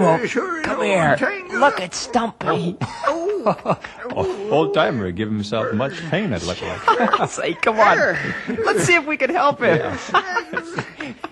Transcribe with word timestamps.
Bill 0.00 0.26
Sure 0.26 0.62
come 0.62 0.82
here. 0.82 1.16
tangled 1.16 1.60
Look 1.60 1.80
at 1.80 1.94
Stumpy. 1.94 2.76
Oh. 2.80 3.26
Oh. 3.42 3.78
oh, 4.16 4.50
Old 4.50 4.74
timer 4.74 5.10
give 5.12 5.28
himself 5.28 5.72
much 5.72 5.98
pain, 6.10 6.32
it 6.34 6.42
looked 6.44 6.62
like. 6.62 7.28
Say, 7.30 7.54
come 7.54 7.80
on. 7.80 7.96
Let's 8.64 8.84
see 8.84 8.94
if 8.94 9.06
we 9.06 9.16
can 9.16 9.30
help 9.30 9.60
him. 9.60 9.78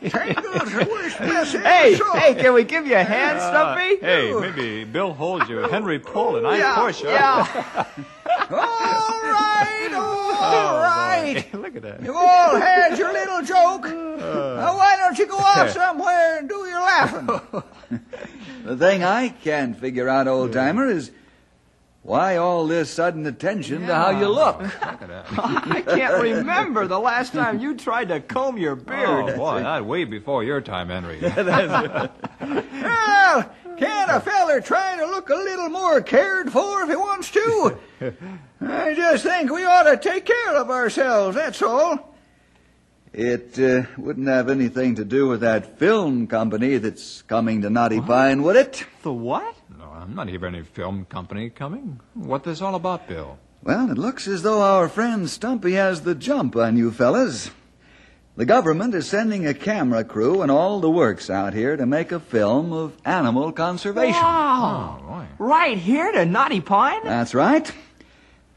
tangled's 0.09 0.73
the 0.73 0.89
worst 0.91 1.21
mess 1.21 1.55
I 1.55 1.59
Hey, 1.61 1.95
ever 1.95 1.97
saw. 2.05 2.13
hey, 2.17 2.35
can 2.35 2.55
we 2.55 2.65
give 2.65 2.87
you 2.87 2.95
a 2.97 3.05
hand, 3.05 3.39
uh, 3.39 3.51
Stumpy? 3.51 3.97
Hey, 4.05 4.33
maybe 4.33 4.85
Bill 4.85 5.13
holds 5.13 5.49
you, 5.49 5.59
Henry 5.59 5.99
pull, 5.99 6.37
and 6.37 6.47
I 6.47 6.59
yeah, 6.59 6.75
push. 6.77 7.03
huh? 7.05 7.11
yeah. 7.11 7.85
All 8.51 8.57
right, 8.59 9.91
all 9.93 10.01
oh, 10.01 10.81
right. 10.83 11.45
Hey, 11.79 11.89
look 11.89 11.95
at 11.95 12.01
that. 12.01 12.07
You 12.07 12.15
all 12.17 12.57
had 12.57 12.99
your 12.99 13.13
little 13.13 13.43
joke. 13.43 13.87
Uh. 13.87 14.57
now, 14.57 14.77
why 14.77 14.97
don't 14.97 15.19
you 15.19 15.27
go 15.27 15.37
off 15.37 15.71
somewhere 15.73 16.39
and 16.39 16.49
do 16.49 16.57
your 16.67 16.81
laughing? 16.81 17.63
the 18.65 18.77
thing 18.77 19.05
I 19.05 19.29
can't 19.29 19.79
figure 19.79 20.09
out, 20.09 20.27
old 20.29 20.53
timer, 20.53 20.89
is 20.89 21.11
why 22.03 22.37
all 22.37 22.67
this 22.67 22.91
sudden 22.91 23.27
attention 23.27 23.87
to 23.87 23.95
how 23.95 24.11
you 24.11 24.29
look. 24.29 24.61
I 24.83 25.83
can't 25.87 26.23
remember 26.23 26.87
the 26.87 26.99
last 26.99 27.33
time 27.33 27.59
you 27.59 27.77
tried 27.77 28.09
to 28.09 28.21
comb 28.21 28.57
your 28.57 28.77
beard. 28.77 29.31
Oh, 29.31 29.37
boy, 29.37 29.61
that 29.61 29.85
way 29.85 30.05
before 30.05 30.43
your 30.43 30.61
time, 30.61 30.89
Henry. 30.89 31.21
Well, 34.19 34.25
can 34.25 34.33
a 34.33 34.39
feller 34.39 34.61
try 34.61 34.97
to 34.97 35.07
look 35.07 35.31
a 35.31 35.35
little 35.35 35.69
more 35.69 36.01
cared 36.01 36.51
for 36.51 36.83
if 36.83 36.89
he 36.89 36.97
wants 36.97 37.31
to? 37.31 37.79
I 38.61 38.95
just 38.95 39.25
think 39.25 39.51
we 39.51 39.65
ought 39.65 39.85
to 39.85 39.97
take 39.97 40.25
care 40.27 40.57
of 40.57 40.71
ourselves, 40.71 41.37
that's 41.37 41.63
all. 41.63 42.17
It 43.13 43.59
uh, 43.59 43.83
wouldn't 43.97 44.29
have 44.29 44.51
anything 44.51 44.97
to 44.97 45.05
do 45.05 45.29
with 45.29 45.41
that 45.41 45.79
film 45.79 46.27
company 46.27 46.77
that's 46.77 47.23
coming 47.23 47.63
to 47.63 47.71
Knotty 47.71 48.01
Pine, 48.01 48.43
would 48.43 48.57
it? 48.57 48.85
The 49.03 49.13
what? 49.13 49.55
no, 49.79 49.87
I'm 49.87 50.15
not 50.15 50.29
hearing 50.29 50.55
any 50.55 50.65
film 50.65 51.05
company 51.07 51.51
coming. 51.51 52.01
What 52.15 52.45
this 52.45 52.61
all 52.61 52.75
about, 52.75 53.09
Bill? 53.09 53.39
Well, 53.63 53.91
it 53.91 53.99
looks 53.99 54.29
as 54.29 54.43
though 54.43 54.63
our 54.63 54.89
friend 54.89 55.29
Stumpy 55.29 55.73
has 55.73 56.03
the 56.03 56.15
jump 56.15 56.55
on 56.57 56.77
you 56.77 56.93
fellas. 56.93 57.51
The 58.39 58.47
government 58.47 58.95
is 58.95 59.09
sending 59.09 59.49
a 59.49 59.53
camera 59.53 60.05
crew 60.05 60.43
and 60.43 60.51
all 60.53 60.79
the 60.79 60.89
works 60.89 61.29
out 61.29 61.55
here 61.55 61.77
to 61.77 61.85
make 61.85 62.13
a 62.13 62.21
film 62.21 62.73
of 62.73 62.93
animal 63.05 63.51
conservation. 63.51 64.23
Wow. 64.23 65.01
Oh, 65.01 65.09
boy. 65.09 65.27
Right 65.41 65.77
here 65.77 66.13
to 66.13 66.25
Knotty 66.25 66.61
Pine? 66.61 67.01
That's 67.03 67.35
right. 67.35 67.69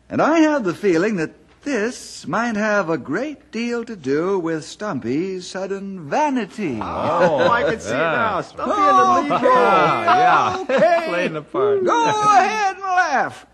And 0.08 0.22
I 0.22 0.42
have 0.42 0.66
the 0.66 0.76
feeling 0.76 1.16
that 1.16 1.32
this 1.64 2.28
might 2.28 2.58
have 2.58 2.92
a 2.92 2.98
great 3.00 3.52
deal 3.52 3.84
to 3.86 3.96
do 3.96 4.38
with 4.38 4.66
Stumpy's 4.66 5.48
sudden 5.48 6.08
vanity. 6.08 6.78
Oh, 6.80 7.40
oh 7.42 7.48
I 7.50 7.64
can 7.64 7.80
see 7.80 7.90
it 7.90 7.94
now. 7.94 8.42
Stumpy 8.42 8.70
in 8.70 8.78
the 8.78 9.34
lead 9.34 9.44
Okay, 9.44 9.48
yeah. 9.48 10.58
okay. 10.62 11.06
Playing 11.08 11.34
the 11.34 11.42
part. 11.42 11.84
Go 11.84 12.04
ahead 12.04 12.76
and 12.76 12.84
laugh. 12.84 13.48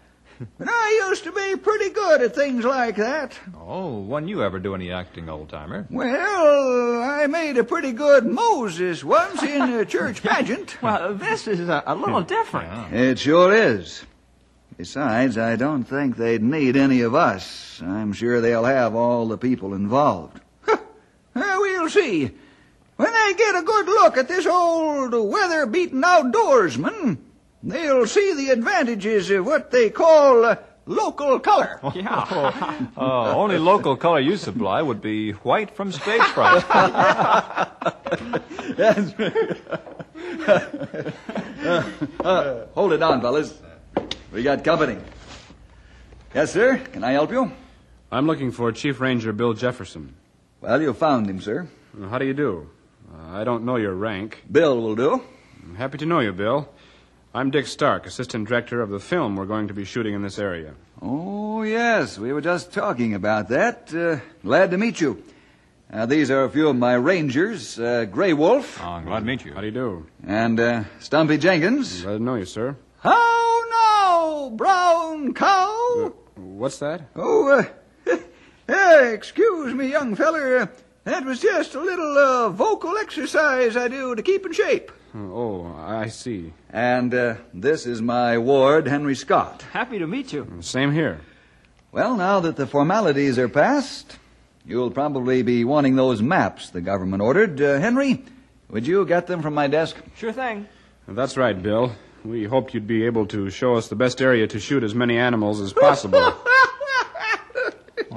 But 0.57 0.67
I 0.69 1.07
used 1.09 1.23
to 1.23 1.31
be 1.31 1.55
pretty 1.55 1.89
good 1.89 2.21
at 2.21 2.35
things 2.35 2.63
like 2.63 2.97
that. 2.97 3.37
Oh, 3.59 3.99
when 3.99 4.27
you 4.27 4.43
ever 4.43 4.59
do 4.59 4.75
any 4.75 4.91
acting, 4.91 5.29
old 5.29 5.49
timer? 5.49 5.87
Well, 5.89 7.01
I 7.01 7.27
made 7.27 7.57
a 7.57 7.63
pretty 7.63 7.91
good 7.91 8.25
Moses 8.25 9.03
once 9.03 9.41
in 9.43 9.61
a 9.61 9.85
church 9.95 10.21
pageant. 10.21 10.81
Well, 10.81 11.15
this 11.15 11.47
is 11.47 11.67
a, 11.67 11.83
a 11.85 11.95
little 11.95 12.21
hmm. 12.21 12.27
different. 12.27 12.93
It 12.93 13.19
sure 13.19 13.53
is. 13.53 14.05
Besides, 14.77 15.39
I 15.39 15.55
don't 15.55 15.85
think 15.85 16.17
they'd 16.17 16.43
need 16.43 16.77
any 16.77 17.01
of 17.01 17.15
us. 17.15 17.81
I'm 17.81 18.13
sure 18.13 18.41
they'll 18.41 18.65
have 18.65 18.93
all 18.93 19.27
the 19.27 19.37
people 19.37 19.73
involved. 19.73 20.39
Well, 21.33 21.61
we'll 21.61 21.89
see. 21.89 22.31
When 22.95 23.11
they 23.11 23.33
get 23.37 23.55
a 23.55 23.61
good 23.61 23.85
look 23.85 24.17
at 24.17 24.27
this 24.27 24.47
old 24.47 25.13
weather-beaten 25.13 26.01
outdoorsman, 26.01 27.19
they'll 27.63 28.07
see 28.07 28.33
the 28.35 28.49
advantages 28.51 29.29
of 29.29 29.45
what 29.45 29.71
they 29.71 29.89
call 29.89 30.45
uh, 30.45 30.55
local 30.85 31.39
color. 31.39 31.79
Yeah. 31.95 32.87
Uh, 32.97 33.35
only 33.41 33.57
local 33.57 33.95
color 33.97 34.19
you 34.19 34.37
supply 34.37 34.81
would 34.81 35.01
be 35.01 35.31
white 35.31 35.75
from 35.75 35.91
stage 35.91 36.21
fright. 36.21 36.63
Hold 42.75 42.93
it 42.93 43.03
on, 43.03 43.21
fellas. 43.21 43.53
We 44.31 44.43
got 44.43 44.63
company. 44.63 44.97
Yes, 46.33 46.53
sir. 46.53 46.77
Can 46.77 47.03
I 47.03 47.11
help 47.11 47.31
you? 47.31 47.51
I'm 48.11 48.27
looking 48.27 48.51
for 48.51 48.71
Chief 48.71 48.99
Ranger 49.01 49.33
Bill 49.33 49.53
Jefferson. 49.53 50.15
Well, 50.61 50.81
you 50.81 50.93
found 50.93 51.29
him, 51.29 51.41
sir. 51.41 51.67
How 52.09 52.17
do 52.19 52.25
you 52.25 52.33
do? 52.33 52.69
Uh, 53.11 53.37
I 53.37 53.43
don't 53.43 53.65
know 53.65 53.75
your 53.77 53.93
rank. 53.93 54.43
Bill 54.51 54.79
will 54.79 54.95
do. 54.95 55.21
I'm 55.63 55.75
happy 55.75 55.97
to 55.99 56.05
know 56.05 56.19
you, 56.19 56.33
Bill. 56.33 56.69
I'm 57.37 57.51
Dick 57.51 57.67
Stark, 57.67 58.07
Assistant 58.07 58.47
Director 58.47 58.81
of 58.81 58.89
the 58.89 58.99
film 58.99 59.35
we're 59.35 59.45
going 59.45 59.67
to 59.67 59.73
be 59.75 59.85
shooting 59.85 60.15
in 60.15 60.23
this 60.23 60.39
area. 60.39 60.73
Oh, 61.03 61.61
yes. 61.61 62.17
We 62.17 62.33
were 62.33 62.41
just 62.41 62.73
talking 62.73 63.13
about 63.13 63.49
that. 63.49 63.93
Uh, 63.93 64.17
glad 64.41 64.71
to 64.71 64.77
meet 64.79 64.99
you. 64.99 65.23
Uh, 65.93 66.07
these 66.07 66.31
are 66.31 66.45
a 66.45 66.49
few 66.49 66.67
of 66.69 66.75
my 66.77 66.95
rangers, 66.95 67.79
uh, 67.79 68.05
Grey 68.05 68.33
Wolf 68.33 68.81
Oh, 68.81 68.87
I'm 68.87 69.05
glad 69.05 69.19
to 69.19 69.25
meet 69.25 69.45
you. 69.45 69.53
How 69.53 69.61
do 69.61 69.67
you 69.67 69.71
do? 69.71 70.07
and 70.25 70.59
uh, 70.59 70.83
Stumpy 70.99 71.37
Jenkins. 71.37 72.01
Glad 72.01 72.17
to 72.17 72.23
know 72.23 72.33
you, 72.33 72.45
sir. 72.45 72.75
How 73.01 73.61
now, 73.69 74.49
brown 74.55 75.35
cow? 75.35 76.13
What's 76.37 76.79
that? 76.79 77.03
Oh, 77.15 77.67
uh, 78.07 78.15
uh, 78.67 79.03
excuse 79.13 79.75
me, 79.75 79.91
young 79.91 80.15
feller. 80.15 80.57
Uh, 80.57 80.67
that 81.03 81.23
was 81.23 81.39
just 81.39 81.75
a 81.75 81.79
little 81.79 82.17
uh, 82.17 82.49
vocal 82.49 82.97
exercise 82.97 83.77
I 83.77 83.89
do 83.89 84.15
to 84.15 84.23
keep 84.23 84.43
in 84.43 84.53
shape. 84.53 84.91
Oh, 85.15 85.73
I 85.77 86.07
see. 86.09 86.53
And 86.69 87.13
uh, 87.13 87.35
this 87.53 87.85
is 87.85 88.01
my 88.01 88.37
ward, 88.37 88.87
Henry 88.87 89.15
Scott. 89.15 89.63
Happy 89.73 89.99
to 89.99 90.07
meet 90.07 90.33
you. 90.33 90.47
Same 90.61 90.91
here. 90.91 91.21
Well, 91.91 92.15
now 92.15 92.39
that 92.41 92.55
the 92.55 92.67
formalities 92.67 93.39
are 93.39 93.47
passed, 93.49 94.17
you'll 94.65 94.91
probably 94.91 95.41
be 95.41 95.63
wanting 95.63 95.95
those 95.95 96.21
maps 96.21 96.69
the 96.69 96.81
government 96.81 97.21
ordered. 97.23 97.59
Uh, 97.61 97.79
Henry, 97.79 98.23
would 98.69 98.85
you 98.85 99.05
get 99.05 99.27
them 99.27 99.41
from 99.41 99.53
my 99.53 99.67
desk? 99.67 99.95
Sure 100.15 100.33
thing. 100.33 100.67
That's 101.07 101.37
right, 101.37 101.59
Bill. 101.61 101.93
We 102.25 102.43
hoped 102.43 102.73
you'd 102.73 102.87
be 102.87 103.05
able 103.05 103.25
to 103.27 103.49
show 103.49 103.75
us 103.75 103.87
the 103.87 103.95
best 103.95 104.21
area 104.21 104.47
to 104.47 104.59
shoot 104.59 104.83
as 104.83 104.93
many 104.93 105.17
animals 105.17 105.61
as 105.61 105.73
possible. 105.73 106.33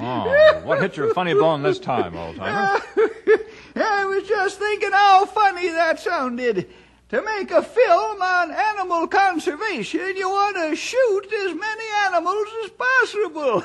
Oh, 0.03 0.61
what 0.63 0.81
hit 0.81 0.97
your 0.97 1.13
funny 1.13 1.33
bone 1.35 1.61
this 1.61 1.77
time, 1.77 2.15
old 2.17 2.35
timer? 2.35 2.81
I 4.41 4.45
was 4.45 4.53
just 4.53 4.61
thinking 4.61 4.91
how 4.91 5.25
funny 5.27 5.69
that 5.69 5.99
sounded. 5.99 6.67
To 7.09 7.21
make 7.21 7.51
a 7.51 7.61
film 7.61 8.21
on 8.21 8.49
animal 8.49 9.05
conservation, 9.05 10.15
you 10.17 10.27
want 10.27 10.55
to 10.55 10.75
shoot 10.75 11.25
as 11.31 11.53
many 11.53 11.83
animals 12.05 12.47
as 12.63 12.71
possible. 12.71 13.63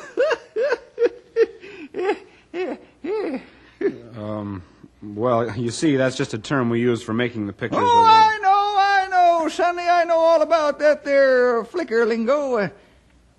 um, 4.22 4.62
well, 5.02 5.56
you 5.56 5.70
see, 5.70 5.96
that's 5.96 6.14
just 6.14 6.34
a 6.34 6.38
term 6.38 6.68
we 6.68 6.80
use 6.80 7.02
for 7.02 7.14
making 7.14 7.46
the 7.46 7.54
pictures. 7.54 7.80
oh, 7.82 8.04
I 8.06 8.38
know, 8.42 8.76
I 8.78 9.08
know, 9.08 9.48
Sonny. 9.48 9.84
I 9.84 10.04
know 10.04 10.18
all 10.18 10.42
about 10.42 10.78
that 10.80 11.04
there 11.04 11.64
flicker 11.64 12.04
lingo. 12.04 12.70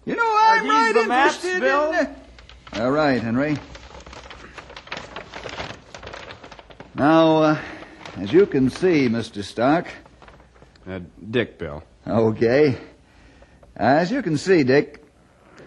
You 0.06 0.16
know, 0.16 0.38
I'm 0.42 0.63
these 0.63 0.72
right 0.72 0.94
the 0.95 1.07
maps, 1.07 1.45
interested 1.45 1.60
Bill? 1.62 1.92
in. 1.92 1.98
Uh... 1.98 2.16
All 2.84 2.92
right, 2.92 3.22
Henry. 3.22 3.57
Now, 6.97 7.44
uh, 7.44 7.61
as 8.15 8.33
you 8.33 8.47
can 8.47 8.71
see, 8.71 9.07
Mr. 9.07 9.44
Stark. 9.44 9.85
Uh, 10.89 11.01
Dick, 11.29 11.59
Bill. 11.59 11.83
Okay. 12.07 12.75
As 13.75 14.09
you 14.09 14.23
can 14.23 14.35
see, 14.35 14.63
Dick, 14.63 15.05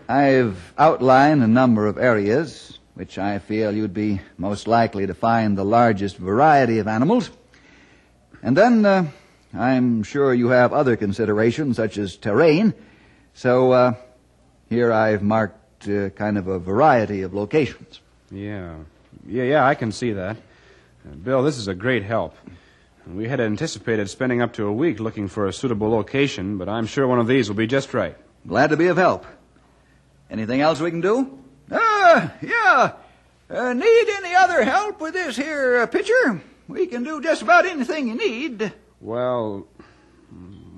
I've 0.08 0.74
outlined 0.76 1.44
a 1.44 1.46
number 1.46 1.86
of 1.86 1.98
areas 1.98 2.80
which 2.94 3.16
I 3.16 3.38
feel 3.38 3.72
you'd 3.72 3.94
be 3.94 4.20
most 4.38 4.66
likely 4.66 5.06
to 5.06 5.14
find 5.14 5.56
the 5.56 5.64
largest 5.64 6.16
variety 6.16 6.80
of 6.80 6.88
animals. 6.88 7.30
And 8.42 8.56
then 8.56 8.84
uh, 8.84 9.06
I'm 9.54 10.02
sure 10.02 10.34
you 10.34 10.48
have 10.48 10.72
other 10.72 10.96
considerations 10.96 11.76
such 11.76 11.96
as 11.96 12.16
terrain. 12.16 12.74
So 13.34 13.70
uh, 13.70 13.94
here 14.68 14.92
I've 14.92 15.22
marked 15.22 15.88
uh, 15.88 16.10
kind 16.10 16.38
of 16.38 16.48
a 16.48 16.58
variety 16.58 17.22
of 17.22 17.34
locations. 17.34 18.00
Yeah. 18.32 18.74
Yeah, 19.24 19.44
yeah, 19.44 19.64
I 19.64 19.76
can 19.76 19.92
see 19.92 20.14
that. 20.14 20.36
Uh, 21.06 21.14
Bill, 21.14 21.42
this 21.42 21.56
is 21.56 21.68
a 21.68 21.74
great 21.74 22.02
help. 22.02 22.34
We 23.06 23.26
had 23.26 23.40
anticipated 23.40 24.08
spending 24.10 24.42
up 24.42 24.52
to 24.54 24.66
a 24.66 24.72
week 24.72 25.00
looking 25.00 25.28
for 25.28 25.46
a 25.46 25.52
suitable 25.52 25.88
location, 25.88 26.58
but 26.58 26.68
I'm 26.68 26.86
sure 26.86 27.06
one 27.06 27.18
of 27.18 27.26
these 27.26 27.48
will 27.48 27.56
be 27.56 27.66
just 27.66 27.94
right. 27.94 28.16
Glad 28.46 28.70
to 28.70 28.76
be 28.76 28.86
of 28.88 28.96
help. 28.96 29.24
Anything 30.30 30.60
else 30.60 30.80
we 30.80 30.90
can 30.90 31.00
do? 31.00 31.38
Uh, 31.70 32.28
yeah. 32.42 32.92
Uh, 33.48 33.72
need 33.72 34.08
any 34.16 34.34
other 34.34 34.62
help 34.62 35.00
with 35.00 35.14
this 35.14 35.36
here 35.36 35.78
uh, 35.78 35.86
picture? 35.86 36.40
We 36.68 36.86
can 36.86 37.02
do 37.02 37.20
just 37.20 37.42
about 37.42 37.66
anything 37.66 38.08
you 38.08 38.14
need. 38.14 38.72
Well, 39.00 39.66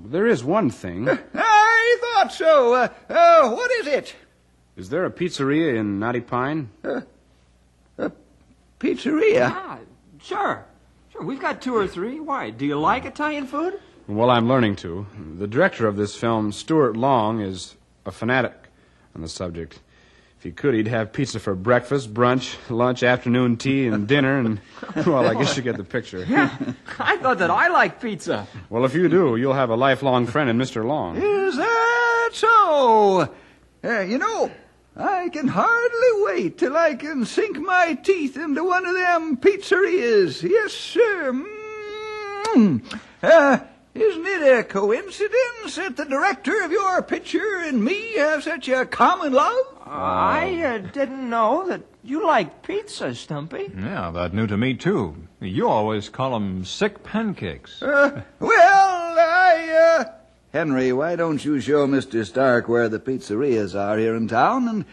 there 0.05 0.25
is 0.25 0.43
one 0.43 0.69
thing. 0.69 1.07
I 1.33 1.97
thought 2.01 2.33
so. 2.33 2.73
Uh, 2.73 2.87
uh, 3.09 3.49
what 3.51 3.71
is 3.71 3.87
it? 3.87 4.15
Is 4.75 4.89
there 4.89 5.05
a 5.05 5.11
pizzeria 5.11 5.75
in 5.75 5.99
Knotty 5.99 6.21
Pine? 6.21 6.69
A 6.83 8.11
pizzeria. 8.79 9.33
Yeah, 9.33 9.77
sure. 10.23 10.65
Sure, 11.11 11.21
we've 11.21 11.39
got 11.39 11.61
two 11.61 11.75
or 11.75 11.87
three. 11.87 12.19
Why? 12.19 12.49
Do 12.49 12.65
you 12.65 12.79
like 12.79 13.05
Italian 13.05 13.45
food? 13.45 13.79
Well, 14.07 14.29
I'm 14.31 14.47
learning 14.47 14.77
to. 14.77 15.05
The 15.37 15.47
director 15.47 15.87
of 15.87 15.95
this 15.95 16.15
film, 16.15 16.51
Stuart 16.51 16.97
Long, 16.97 17.39
is 17.39 17.75
a 18.05 18.11
fanatic 18.11 18.53
on 19.15 19.21
the 19.21 19.27
subject. 19.29 19.79
If 20.39 20.43
he 20.43 20.51
could, 20.51 20.73
he'd 20.73 20.87
have 20.87 21.13
pizza 21.13 21.39
for 21.39 21.55
breakfast, 21.55 22.13
brunch, 22.13 22.57
lunch, 22.69 23.01
afternoon 23.03 23.55
tea, 23.57 23.87
and 23.87 24.07
dinner, 24.15 24.39
and, 24.39 24.59
well, 25.05 25.25
I 25.27 25.35
guess 25.35 25.55
you 25.55 25.63
get 25.63 25.77
the 25.77 25.83
picture. 25.85 26.25
Yeah, 26.29 26.49
I 26.99 27.15
thought 27.17 27.37
that 27.37 27.49
I 27.51 27.67
liked 27.69 28.01
pizza. 28.01 28.45
Well, 28.69 28.83
if 28.85 28.93
you 28.95 29.07
do, 29.07 29.35
you'll 29.37 29.53
have 29.53 29.69
a 29.69 29.75
lifelong 29.77 30.25
friend 30.25 30.49
in 30.49 30.57
Mr. 30.57 30.83
Long. 30.83 31.15
Is 31.15 31.55
that 31.55 32.29
so? 32.33 33.33
Uh, 33.85 33.99
you 34.01 34.17
know, 34.17 34.51
I 34.95 35.29
can 35.29 35.47
hardly 35.47 36.23
wait 36.23 36.57
till 36.57 36.77
I 36.77 36.95
can 36.95 37.25
sink 37.25 37.57
my 37.59 37.95
teeth 37.95 38.37
into 38.37 38.63
one 38.63 38.85
of 38.85 38.93
them 38.93 39.37
pizzerias. 39.37 40.43
Yes, 40.43 40.71
sir. 40.71 41.31
Mm. 42.53 42.83
Uh, 43.23 43.59
isn't 43.95 44.25
it 44.25 44.59
a 44.59 44.63
coincidence 44.63 45.75
that 45.75 45.97
the 45.97 46.05
director 46.05 46.61
of 46.63 46.71
your 46.71 47.01
picture 47.01 47.61
and 47.63 47.83
me 47.83 48.13
have 48.17 48.43
such 48.43 48.69
a 48.69 48.85
common 48.85 49.33
love? 49.33 49.65
I 49.85 50.61
uh, 50.63 50.77
didn't 50.77 51.29
know 51.29 51.67
that 51.67 51.81
you 52.03 52.25
like 52.25 52.61
pizza, 52.63 53.15
Stumpy. 53.15 53.71
Yeah, 53.75 54.11
that 54.11 54.33
new 54.33 54.45
to 54.47 54.57
me, 54.57 54.75
too. 54.75 55.15
You 55.39 55.67
always 55.69 56.09
call 56.09 56.35
'em 56.35 56.65
sick 56.65 57.03
pancakes. 57.03 57.81
Uh, 57.81 58.21
well, 58.39 59.15
I, 59.17 59.99
uh... 59.99 60.22
Henry, 60.53 60.93
why 60.93 61.15
don't 61.15 61.43
you 61.43 61.59
show 61.59 61.87
Mr. 61.87 62.23
Stark 62.23 62.69
where 62.69 62.87
the 62.87 62.99
pizzerias 62.99 63.73
are 63.73 63.97
here 63.97 64.15
in 64.15 64.27
town, 64.27 64.67
and 64.67 64.85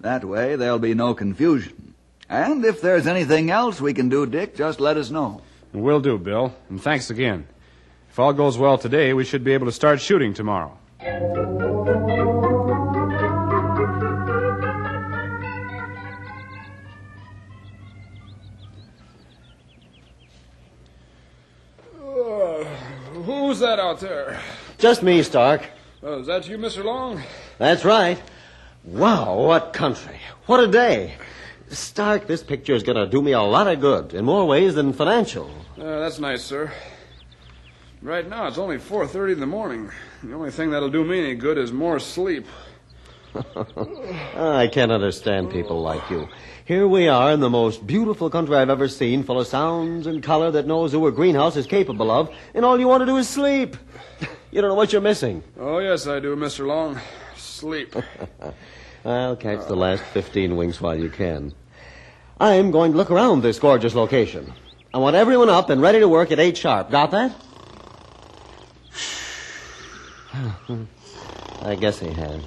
that 0.00 0.24
way 0.24 0.56
there'll 0.56 0.80
be 0.80 0.94
no 0.94 1.14
confusion. 1.14 1.94
And 2.28 2.64
if 2.64 2.80
there's 2.80 3.06
anything 3.06 3.48
else 3.48 3.80
we 3.80 3.94
can 3.94 4.08
do, 4.08 4.26
Dick, 4.26 4.56
just 4.56 4.80
let 4.80 4.96
us 4.96 5.08
know. 5.10 5.42
We'll 5.72 6.00
do, 6.00 6.18
Bill, 6.18 6.52
and 6.68 6.82
thanks 6.82 7.08
again. 7.08 7.46
If 8.10 8.18
all 8.18 8.32
goes 8.32 8.58
well 8.58 8.78
today, 8.78 9.12
we 9.12 9.24
should 9.24 9.44
be 9.44 9.52
able 9.52 9.66
to 9.66 9.72
start 9.72 10.00
shooting 10.00 10.34
tomorrow. 10.34 10.76
Uh, 21.94 22.64
who's 23.22 23.60
that 23.60 23.78
out 23.78 24.00
there? 24.00 24.40
Just 24.78 25.02
me, 25.02 25.22
Stark. 25.22 25.62
Oh, 26.02 26.20
is 26.20 26.26
that 26.26 26.46
you, 26.48 26.58
Mr. 26.58 26.84
Long? 26.84 27.22
That's 27.56 27.84
right. 27.84 28.20
Wow, 28.84 29.38
what 29.38 29.72
country. 29.72 30.20
What 30.44 30.60
a 30.60 30.66
day. 30.66 31.14
Stark, 31.70 32.26
this 32.26 32.42
picture 32.42 32.74
is 32.74 32.82
going 32.82 32.96
to 32.96 33.06
do 33.06 33.22
me 33.22 33.32
a 33.32 33.40
lot 33.40 33.68
of 33.68 33.80
good 33.80 34.12
in 34.12 34.26
more 34.26 34.46
ways 34.46 34.74
than 34.74 34.92
financial. 34.92 35.50
Uh, 35.80 36.00
that's 36.00 36.18
nice, 36.18 36.44
sir. 36.44 36.70
Right 38.02 38.28
now, 38.28 38.46
it's 38.48 38.58
only 38.58 38.76
4.30 38.76 39.32
in 39.32 39.40
the 39.40 39.46
morning. 39.46 39.90
The 40.22 40.34
only 40.34 40.50
thing 40.50 40.70
that'll 40.70 40.90
do 40.90 41.04
me 41.04 41.20
any 41.20 41.34
good 41.34 41.56
is 41.56 41.72
more 41.72 41.98
sleep. 41.98 42.46
I 44.36 44.68
can't 44.70 44.92
understand 44.92 45.50
people 45.50 45.80
like 45.80 46.08
you. 46.10 46.28
Here 46.66 46.86
we 46.86 47.08
are 47.08 47.32
in 47.32 47.40
the 47.40 47.50
most 47.50 47.86
beautiful 47.86 48.28
country 48.28 48.56
I've 48.56 48.70
ever 48.70 48.88
seen, 48.88 49.22
full 49.22 49.40
of 49.40 49.46
sounds 49.46 50.06
and 50.06 50.22
color 50.22 50.50
that 50.50 50.66
knows 50.66 50.92
who 50.92 51.06
a 51.06 51.12
greenhouse 51.12 51.56
is 51.56 51.66
capable 51.66 52.10
of, 52.10 52.30
and 52.54 52.64
all 52.64 52.78
you 52.78 52.88
want 52.88 53.00
to 53.00 53.06
do 53.06 53.16
is 53.16 53.28
sleep. 53.28 53.76
You 54.50 54.60
don't 54.60 54.70
know 54.70 54.74
what 54.74 54.92
you're 54.92 55.02
missing. 55.02 55.42
Oh, 55.58 55.78
yes, 55.78 56.06
I 56.06 56.20
do, 56.20 56.36
Mr. 56.36 56.66
Long. 56.66 57.00
Sleep. 57.36 57.94
I'll 59.04 59.36
catch 59.36 59.66
the 59.66 59.76
last 59.76 60.02
15 60.04 60.56
winks 60.56 60.80
while 60.80 60.98
you 60.98 61.10
can. 61.10 61.52
I'm 62.40 62.70
going 62.70 62.92
to 62.92 62.96
look 62.96 63.10
around 63.10 63.42
this 63.42 63.58
gorgeous 63.58 63.94
location. 63.94 64.52
I 64.92 64.98
want 64.98 65.16
everyone 65.16 65.50
up 65.50 65.70
and 65.70 65.80
ready 65.80 66.00
to 66.00 66.08
work 66.08 66.32
at 66.32 66.38
8 66.38 66.56
sharp. 66.56 66.90
Got 66.90 67.10
that? 67.12 67.34
I 71.62 71.74
guess 71.74 71.98
he 71.98 72.08
has. 72.08 72.42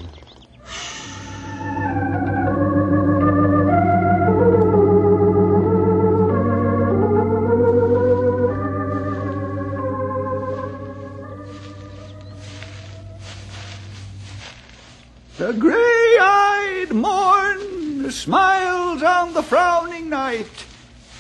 Night, 20.30 20.66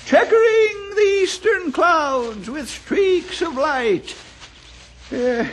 checkering 0.05 0.91
the 0.95 1.19
eastern 1.23 1.71
clouds 1.71 2.47
with 2.47 2.69
streaks 2.69 3.41
of 3.41 3.55
light. 3.55 4.15
Uh, 5.11 5.47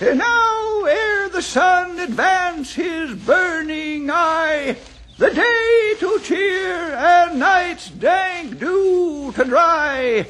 and 0.00 0.18
now, 0.18 0.84
ere 0.84 1.28
the 1.28 1.42
sun 1.42 1.98
advance 1.98 2.72
his 2.72 3.14
burning 3.14 4.10
eye, 4.10 4.74
the 5.18 5.28
day 5.28 5.94
to 5.98 6.18
cheer 6.20 6.94
and 6.94 7.38
night's 7.38 7.90
dank 7.90 8.58
dew 8.58 9.30
to 9.32 9.44
dry, 9.44 10.26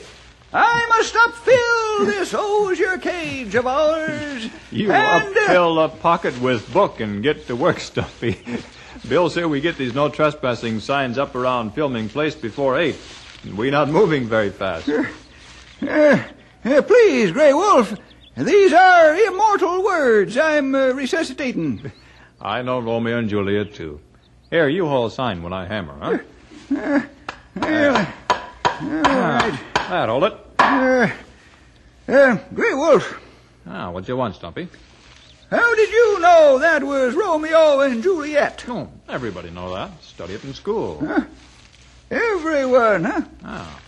I 0.52 0.87
must 0.88 1.14
upfill 1.14 2.07
this 2.07 2.35
osier 2.35 2.99
cage 2.99 3.54
of 3.54 3.69
ours. 3.69 4.49
You 4.73 4.90
and, 4.90 5.37
uh, 5.37 5.40
upfill 5.40 5.85
a 5.85 5.88
pocket 5.88 6.40
with 6.40 6.73
book 6.73 6.99
and 6.99 7.23
get 7.23 7.47
to 7.47 7.54
work, 7.54 7.78
Stumpy. 7.78 8.42
Bill 9.09 9.30
said 9.30 9.47
we 9.47 9.61
get 9.61 9.76
these 9.76 9.94
no 9.94 10.09
trespassing 10.09 10.80
signs 10.80 11.18
up 11.18 11.35
around 11.35 11.73
filming 11.73 12.09
place 12.09 12.35
before 12.35 12.78
eight. 12.78 12.97
We 13.56 13.70
not 13.70 13.88
moving 13.88 14.26
very 14.26 14.50
fast. 14.50 14.88
Uh, 14.88 15.04
uh, 16.64 16.82
please, 16.82 17.32
Grey 17.32 17.52
Wolf, 17.52 17.94
these 18.37 18.73
are 18.73 19.14
immortal 19.14 19.82
words 19.85 20.37
I'm 20.37 20.75
uh, 20.75 20.88
resuscitating. 20.92 21.90
I 22.40 22.62
know 22.62 22.80
Romeo 22.80 23.18
and 23.18 23.28
Juliet 23.28 23.75
too. 23.75 24.00
Here, 24.50 24.68
you 24.68 24.87
haul 24.87 25.06
a 25.06 25.11
sign 25.11 25.42
when 25.42 25.52
I 25.52 25.66
hammer, 25.66 25.97
huh? 26.00 27.00
Well, 27.56 27.97
all 27.97 28.88
right. 28.88 29.61
That 29.75 30.09
hold 30.09 30.25
it. 30.25 30.35
Uh, 30.59 31.11
uh, 32.09 32.38
Grey 32.54 32.75
Wolf, 32.75 33.20
Ah, 33.66 33.90
what 33.90 34.09
you 34.09 34.16
want, 34.16 34.35
Stumpy? 34.35 34.68
How 35.50 35.75
did 35.75 35.90
you 35.90 36.21
know 36.21 36.59
that 36.61 36.85
was 36.85 37.14
Romeo 37.14 37.80
and 37.80 38.02
Juliet? 38.02 38.64
Oh, 38.69 38.88
everybody 39.09 39.50
know 39.50 39.75
that. 39.75 39.90
Study 40.02 40.35
it 40.35 40.45
in 40.45 40.54
school. 40.54 41.07
Everyone, 42.11 43.04
huh? 43.04 43.23
Ah. 43.45 43.80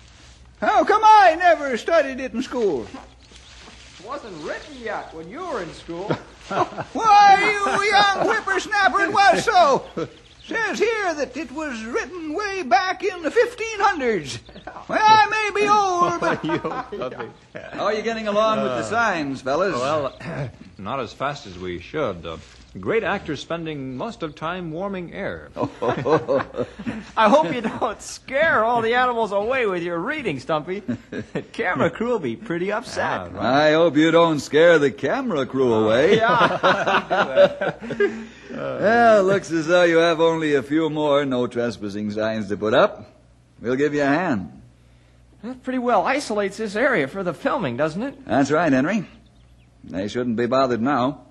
How 0.60 0.84
come 0.84 1.02
I 1.04 1.34
never 1.36 1.76
studied 1.76 2.20
it 2.20 2.32
in 2.34 2.42
school? 2.42 2.84
It 2.84 4.06
wasn't 4.06 4.36
written 4.44 4.76
yet 4.80 5.12
when 5.14 5.28
you 5.28 5.40
were 5.40 5.62
in 5.62 5.72
school. 5.74 6.08
Why, 6.48 7.36
you 7.40 7.90
young 7.90 8.28
whippersnapper, 8.28 9.00
it 9.00 9.12
was 9.12 9.44
so. 9.44 9.88
Says 10.46 10.78
here 10.78 11.14
that 11.14 11.36
it 11.36 11.52
was 11.52 11.84
written 11.84 12.34
way 12.34 12.62
back 12.62 13.04
in 13.04 13.22
the 13.22 13.30
1500s. 13.30 14.40
Well, 14.88 14.98
I 15.00 15.26
may 15.26 15.60
be 15.60 15.68
old, 15.68 16.20
but... 16.20 17.24
How 17.74 17.84
are 17.84 17.94
you 17.94 18.02
getting 18.02 18.26
along 18.26 18.62
with 18.62 18.72
the 18.72 18.82
signs, 18.82 19.40
fellas? 19.42 19.74
Well, 19.74 20.18
not 20.78 20.98
as 20.98 21.12
fast 21.12 21.46
as 21.46 21.56
we 21.58 21.78
should. 21.78 22.26
Uh, 22.26 22.38
Great 22.80 23.04
actor 23.04 23.36
spending 23.36 23.98
most 23.98 24.22
of 24.22 24.34
time 24.34 24.70
warming 24.70 25.12
air. 25.12 25.50
I 25.56 27.28
hope 27.28 27.52
you 27.52 27.60
don't 27.60 28.00
scare 28.00 28.64
all 28.64 28.80
the 28.80 28.94
animals 28.94 29.30
away 29.30 29.66
with 29.66 29.82
your 29.82 29.98
reading, 29.98 30.40
Stumpy. 30.40 30.80
The 31.10 31.42
camera 31.52 31.90
crew 31.90 32.08
will 32.08 32.18
be 32.18 32.34
pretty 32.34 32.72
upset. 32.72 33.30
Ah, 33.36 33.56
I 33.56 33.72
hope 33.72 33.96
you 33.96 34.10
don't 34.10 34.40
scare 34.40 34.78
the 34.78 34.90
camera 34.90 35.44
crew 35.44 35.74
ah. 35.74 35.84
away. 35.84 36.16
Yeah. 36.16 37.74
Uh, 38.52 38.76
well, 38.82 39.24
looks 39.24 39.50
as 39.50 39.66
though 39.66 39.84
you 39.84 39.96
have 39.96 40.20
only 40.20 40.54
a 40.54 40.62
few 40.62 40.90
more 40.90 41.24
no 41.24 41.46
trespassing 41.46 42.10
signs 42.10 42.48
to 42.50 42.56
put 42.56 42.74
up. 42.74 43.06
We'll 43.62 43.76
give 43.76 43.94
you 43.94 44.02
a 44.02 44.06
hand. 44.06 44.60
That 45.42 45.62
pretty 45.62 45.78
well 45.78 46.06
isolates 46.06 46.58
this 46.58 46.76
area 46.76 47.08
for 47.08 47.22
the 47.22 47.32
filming, 47.32 47.78
doesn't 47.78 48.02
it? 48.02 48.26
That's 48.26 48.50
right, 48.50 48.70
Henry. 48.70 49.08
They 49.84 50.06
shouldn't 50.06 50.36
be 50.36 50.44
bothered 50.44 50.82
now. 50.82 51.22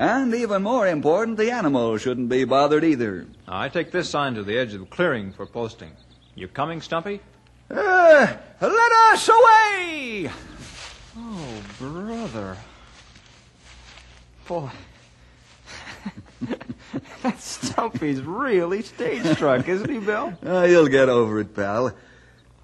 And 0.00 0.34
even 0.34 0.62
more 0.62 0.88
important, 0.88 1.36
the 1.36 1.50
animals 1.50 2.00
shouldn't 2.00 2.30
be 2.30 2.44
bothered 2.44 2.84
either. 2.84 3.26
I 3.46 3.68
take 3.68 3.90
this 3.90 4.08
sign 4.08 4.32
to 4.36 4.42
the 4.42 4.56
edge 4.56 4.72
of 4.72 4.80
the 4.80 4.86
clearing 4.86 5.30
for 5.30 5.44
posting. 5.44 5.90
You 6.34 6.48
coming, 6.48 6.80
Stumpy? 6.80 7.20
Uh, 7.70 8.34
let 8.62 8.92
us 9.12 9.28
away! 9.28 10.30
Oh, 11.18 11.62
brother. 11.78 12.56
Boy. 14.48 14.70
that 17.22 17.38
Stumpy's 17.38 18.22
really 18.22 18.80
stage 18.80 19.26
struck, 19.34 19.68
isn't 19.68 19.90
he, 19.90 19.98
Bill? 19.98 20.32
Uh, 20.42 20.62
you'll 20.62 20.88
get 20.88 21.10
over 21.10 21.40
it, 21.40 21.54
pal. 21.54 21.94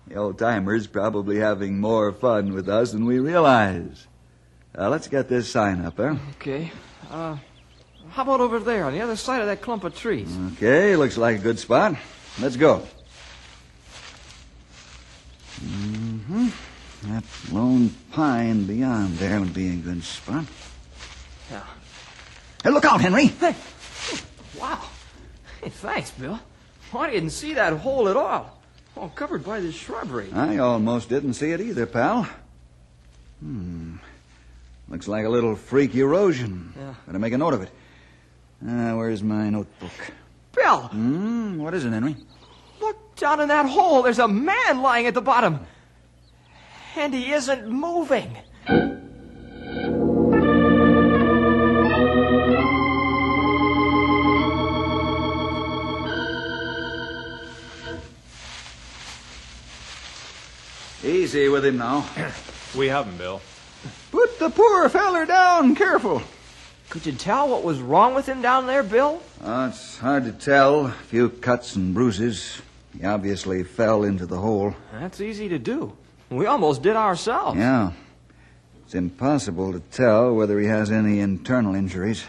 The 0.06 0.14
old 0.14 0.38
timer's 0.38 0.86
probably 0.86 1.36
having 1.36 1.80
more 1.80 2.12
fun 2.12 2.54
with 2.54 2.70
us 2.70 2.92
than 2.92 3.04
we 3.04 3.18
realize. 3.18 4.06
Uh, 4.76 4.88
let's 4.88 5.08
get 5.08 5.28
this 5.28 5.50
sign 5.50 5.84
up, 5.84 5.98
huh? 5.98 6.16
Okay. 6.36 6.72
Uh, 7.10 7.36
how 8.10 8.22
about 8.22 8.40
over 8.40 8.58
there 8.58 8.84
on 8.84 8.92
the 8.92 9.00
other 9.00 9.16
side 9.16 9.40
of 9.40 9.46
that 9.46 9.60
clump 9.60 9.84
of 9.84 9.94
trees? 9.94 10.34
Okay, 10.54 10.96
looks 10.96 11.16
like 11.16 11.36
a 11.36 11.40
good 11.40 11.58
spot. 11.58 11.96
Let's 12.40 12.56
go. 12.56 12.86
Mm-hmm. 15.60 16.48
That 17.04 17.24
lone 17.52 17.94
pine 18.12 18.64
beyond 18.64 19.18
there 19.18 19.40
would 19.40 19.54
be 19.54 19.70
a 19.70 19.76
good 19.76 20.02
spot. 20.02 20.44
Yeah. 21.50 21.62
Hey, 22.62 22.70
look 22.70 22.84
out, 22.84 23.00
Henry! 23.00 23.32
Wow. 24.58 24.82
Hey, 25.62 25.70
thanks, 25.70 26.10
Bill. 26.10 26.40
Oh, 26.92 26.98
I 26.98 27.10
didn't 27.10 27.30
see 27.30 27.54
that 27.54 27.72
hole 27.74 28.08
at 28.08 28.16
all. 28.16 28.60
All 28.96 29.10
covered 29.10 29.44
by 29.44 29.60
this 29.60 29.74
shrubbery. 29.74 30.32
I 30.32 30.58
almost 30.58 31.08
didn't 31.08 31.34
see 31.34 31.52
it 31.52 31.60
either, 31.60 31.86
pal. 31.86 32.28
Hmm. 33.40 33.96
Looks 34.88 35.08
like 35.08 35.24
a 35.24 35.28
little 35.28 35.56
freak 35.56 35.94
erosion. 35.94 36.72
Yeah. 36.76 36.94
Better 37.06 37.18
make 37.18 37.32
a 37.32 37.38
note 37.38 37.54
of 37.54 37.62
it. 37.62 37.70
Uh, 38.66 38.94
where's 38.94 39.22
my 39.22 39.50
notebook? 39.50 39.90
Bill, 40.54 40.82
Hmm, 40.88 41.58
what 41.58 41.74
is 41.74 41.84
it, 41.84 41.90
Henry? 41.92 42.16
look 42.80 43.16
down 43.16 43.40
in 43.40 43.48
that 43.48 43.66
hole. 43.66 44.02
There's 44.02 44.18
a 44.18 44.28
man 44.28 44.80
lying 44.82 45.06
at 45.06 45.14
the 45.14 45.20
bottom. 45.22 45.60
And 46.96 47.12
he 47.12 47.32
isn't 47.32 47.68
moving. 47.68 48.36
Easy 61.04 61.48
with 61.48 61.64
him 61.64 61.78
now. 61.78 62.08
We 62.76 62.88
haven't, 62.88 63.16
Bill. 63.16 63.40
Put 64.36 64.52
the 64.52 64.62
poor 64.62 64.86
feller 64.90 65.24
down, 65.24 65.74
careful. 65.74 66.20
Could 66.90 67.06
you 67.06 67.12
tell 67.12 67.48
what 67.48 67.62
was 67.62 67.80
wrong 67.80 68.14
with 68.14 68.26
him 68.26 68.42
down 68.42 68.66
there, 68.66 68.82
Bill? 68.82 69.22
Uh, 69.42 69.70
it's 69.70 69.96
hard 69.96 70.24
to 70.24 70.32
tell. 70.32 70.86
A 70.86 70.92
few 70.92 71.30
cuts 71.30 71.74
and 71.74 71.94
bruises. 71.94 72.60
He 72.94 73.06
obviously 73.06 73.64
fell 73.64 74.04
into 74.04 74.26
the 74.26 74.36
hole. 74.36 74.74
That's 74.92 75.22
easy 75.22 75.48
to 75.48 75.58
do. 75.58 75.96
We 76.28 76.44
almost 76.44 76.82
did 76.82 76.96
ourselves. 76.96 77.56
Yeah. 77.56 77.92
It's 78.84 78.94
impossible 78.94 79.72
to 79.72 79.80
tell 79.80 80.34
whether 80.34 80.60
he 80.60 80.66
has 80.66 80.90
any 80.90 81.20
internal 81.20 81.74
injuries. 81.74 82.22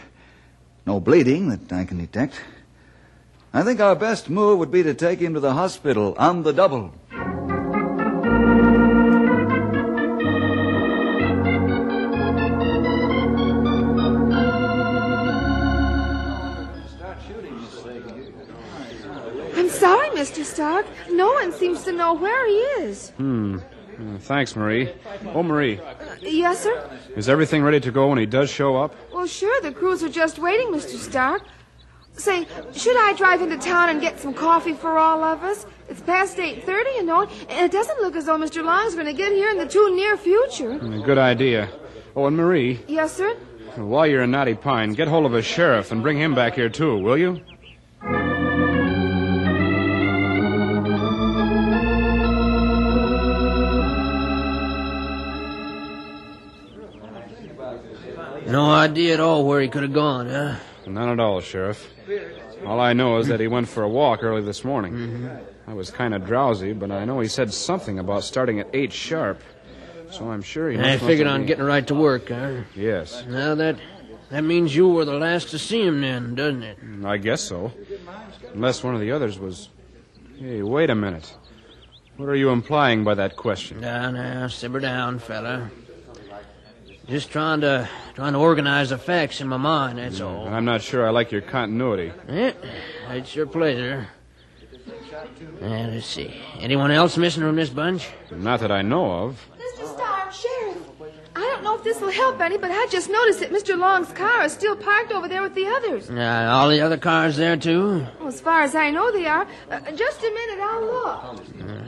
No 0.86 1.02
bleeding 1.02 1.50
that 1.50 1.74
I 1.74 1.84
can 1.84 1.98
detect. 1.98 2.40
I 3.54 3.64
think 3.64 3.82
our 3.82 3.96
best 3.96 4.30
move 4.30 4.60
would 4.60 4.72
be 4.72 4.84
to 4.84 4.94
take 4.94 5.20
him 5.20 5.34
to 5.34 5.42
the 5.42 5.54
hospital 5.54 6.16
on 6.18 6.44
the 6.44 6.54
double. 6.54 6.94
Mr. 20.28 20.44
Stark. 20.44 20.86
No 21.10 21.32
one 21.34 21.52
seems 21.54 21.84
to 21.84 21.92
know 21.92 22.14
where 22.14 22.48
he 22.48 22.58
is. 22.86 23.12
Uh, 23.20 23.60
thanks, 24.20 24.56
Marie. 24.56 24.92
Oh, 25.34 25.42
Marie, 25.42 25.80
Yes, 26.22 26.64
sir? 26.64 26.90
is 27.16 27.30
everything 27.30 27.64
ready 27.64 27.80
to 27.80 27.92
go 27.92 28.10
when 28.10 28.18
he 28.20 28.26
does 28.26 28.50
show 28.50 28.76
up? 28.76 28.94
Well, 29.14 29.26
sure, 29.26 29.60
the 29.62 29.72
crews 29.72 30.04
are 30.04 30.10
just 30.10 30.38
waiting, 30.38 30.68
Mr. 30.68 30.98
Stark. 30.98 31.44
Say, 32.14 32.48
should 32.74 32.98
I 32.98 33.14
drive 33.14 33.42
into 33.42 33.58
town 33.58 33.90
and 33.90 34.02
get 34.02 34.20
some 34.20 34.34
coffee 34.34 34.74
for 34.74 34.98
all 34.98 35.24
of 35.24 35.44
us? 35.44 35.66
It's 35.88 36.02
past 36.02 36.38
8.30, 36.38 36.96
you 36.98 37.04
know, 37.04 37.22
and 37.50 37.66
it 37.66 37.72
doesn't 37.72 38.02
look 38.02 38.16
as 38.16 38.26
though 38.26 38.38
Mr. 38.38 38.64
Long's 38.64 38.96
going 38.96 39.06
to 39.08 39.14
get 39.14 39.32
here 39.32 39.50
in 39.50 39.58
the 39.58 39.68
too 39.68 39.96
near 39.96 40.18
future. 40.18 40.74
Uh, 40.74 40.98
Good 41.04 41.18
idea. 41.20 41.70
Oh, 42.16 42.26
and 42.26 42.36
Marie, 42.36 42.80
Yes, 42.88 43.14
sir? 43.16 43.34
while 43.76 44.06
you're 44.08 44.24
in 44.24 44.32
Knotty 44.32 44.56
Pine, 44.56 44.94
get 44.94 45.08
hold 45.08 45.26
of 45.28 45.34
a 45.36 45.42
sheriff 45.44 45.92
and 45.92 46.02
bring 46.02 46.18
him 46.18 46.34
back 46.36 46.56
here, 46.56 46.70
too, 46.70 46.98
will 46.98 47.18
you? 47.18 47.40
No 58.48 58.72
idea 58.72 59.14
at 59.16 59.20
all 59.20 59.46
where 59.46 59.62
he 59.62 59.68
could 59.68 59.84
have 59.84 59.94
gone, 59.94 60.30
huh? 60.30 60.56
None 60.86 61.10
at 61.10 61.20
all, 61.20 61.42
Sheriff. 61.42 61.90
All 62.66 62.80
I 62.80 62.94
know 62.94 63.18
is 63.18 63.28
that 63.28 63.40
he 63.40 63.48
went 63.48 63.68
for 63.68 63.84
a 63.84 63.90
walk 63.90 64.24
early 64.24 64.42
this 64.42 64.64
morning. 64.64 64.94
Mm-hmm. 64.94 65.70
I 65.70 65.74
was 65.74 65.92
kind 65.92 66.14
of 66.14 66.26
drowsy, 66.26 66.74
but 66.74 66.92
I 66.92 67.06
know 67.06 67.20
he 67.20 67.28
said 67.28 67.54
something 67.54 68.00
about 68.00 68.24
starting 68.24 68.60
at 68.60 68.70
8 68.74 68.92
sharp. 68.94 69.42
So 70.12 70.32
I'm 70.32 70.42
sure 70.42 70.70
he 70.72 70.80
I 70.80 70.98
figured 70.98 71.28
on 71.28 71.42
be- 71.42 71.48
getting 71.48 71.66
right 71.66 71.86
to 71.88 71.94
work, 71.94 72.30
huh? 72.30 72.62
Yes, 72.74 73.26
Now 73.28 73.56
that 73.56 73.76
that 74.30 74.44
means 74.44 74.74
you 74.76 74.88
were 74.88 75.04
the 75.06 75.18
last 75.18 75.50
to 75.50 75.60
see 75.60 75.82
him 75.82 76.02
then, 76.02 76.36
doesn't 76.36 76.64
it? 76.64 76.78
I 77.06 77.18
guess 77.18 77.42
so. 77.42 77.72
Unless 78.54 78.84
one 78.84 78.96
of 78.96 79.02
the 79.02 79.12
others 79.12 79.38
was. 79.38 79.70
Hey, 80.40 80.62
wait 80.62 80.90
a 80.90 80.96
minute. 80.96 81.34
What 82.16 82.30
are 82.30 82.36
you 82.36 82.50
implying 82.50 83.04
by 83.04 83.16
that 83.16 83.36
question? 83.36 83.82
Now, 83.82 84.10
now, 84.12 84.48
simmer 84.48 84.80
down, 84.80 85.20
fella. 85.20 85.70
Just 87.08 87.32
trying 87.32 87.62
to 87.62 87.88
trying 88.16 88.34
to 88.34 88.40
organize 88.40 88.90
the 88.90 88.98
facts 88.98 89.40
in 89.40 89.48
my 89.48 89.56
mind, 89.58 89.98
that's 89.98 90.20
all. 90.20 90.48
I'm 90.48 90.66
not 90.66 90.82
sure 90.82 91.08
I 91.08 91.12
like 91.12 91.32
your 91.32 91.42
continuity. 91.42 92.12
Eh, 92.28 92.52
it's 93.12 93.34
your 93.34 93.46
pleasure. 93.46 94.10
Now, 95.62 95.88
let's 95.90 96.06
see. 96.06 96.34
Anyone 96.60 96.92
else 96.92 97.18
missing 97.18 97.44
from 97.44 97.56
this 97.56 97.70
bunch? 97.70 98.08
Not 98.32 98.60
that 98.60 98.72
I 98.72 98.82
know 98.82 99.12
of. 99.12 99.48
Mr. 99.58 99.88
Starr, 99.94 100.32
Sheriff. 100.32 100.78
I 101.36 101.40
don't 101.40 101.64
know 101.64 101.76
if 101.76 101.84
this 101.84 102.02
will 102.02 102.12
help 102.12 102.42
any, 102.42 102.58
but 102.58 102.72
I 102.72 102.88
just 102.90 103.10
noticed 103.10 103.40
that 103.40 103.52
Mr. 103.52 103.78
Long's 103.78 104.12
car 104.12 104.44
is 104.44 104.52
still 104.52 104.76
parked 104.76 105.12
over 105.12 105.28
there 105.28 105.42
with 105.42 105.56
the 105.56 105.68
others. 105.68 106.10
Uh, 106.10 106.50
all 106.52 106.70
the 106.70 106.82
other 106.82 106.98
cars 106.98 107.38
there, 107.38 107.56
too? 107.56 108.06
Well, 108.20 108.28
as 108.28 108.42
far 108.42 108.62
as 108.62 108.76
I 108.76 108.92
know, 108.92 109.12
they 109.12 109.28
are. 109.28 109.48
Uh, 109.70 109.80
just 109.92 110.20
a 110.22 110.32
minute, 110.32 110.60
I'll 110.60 110.82
look. 110.86 111.24
Uh, 111.62 111.87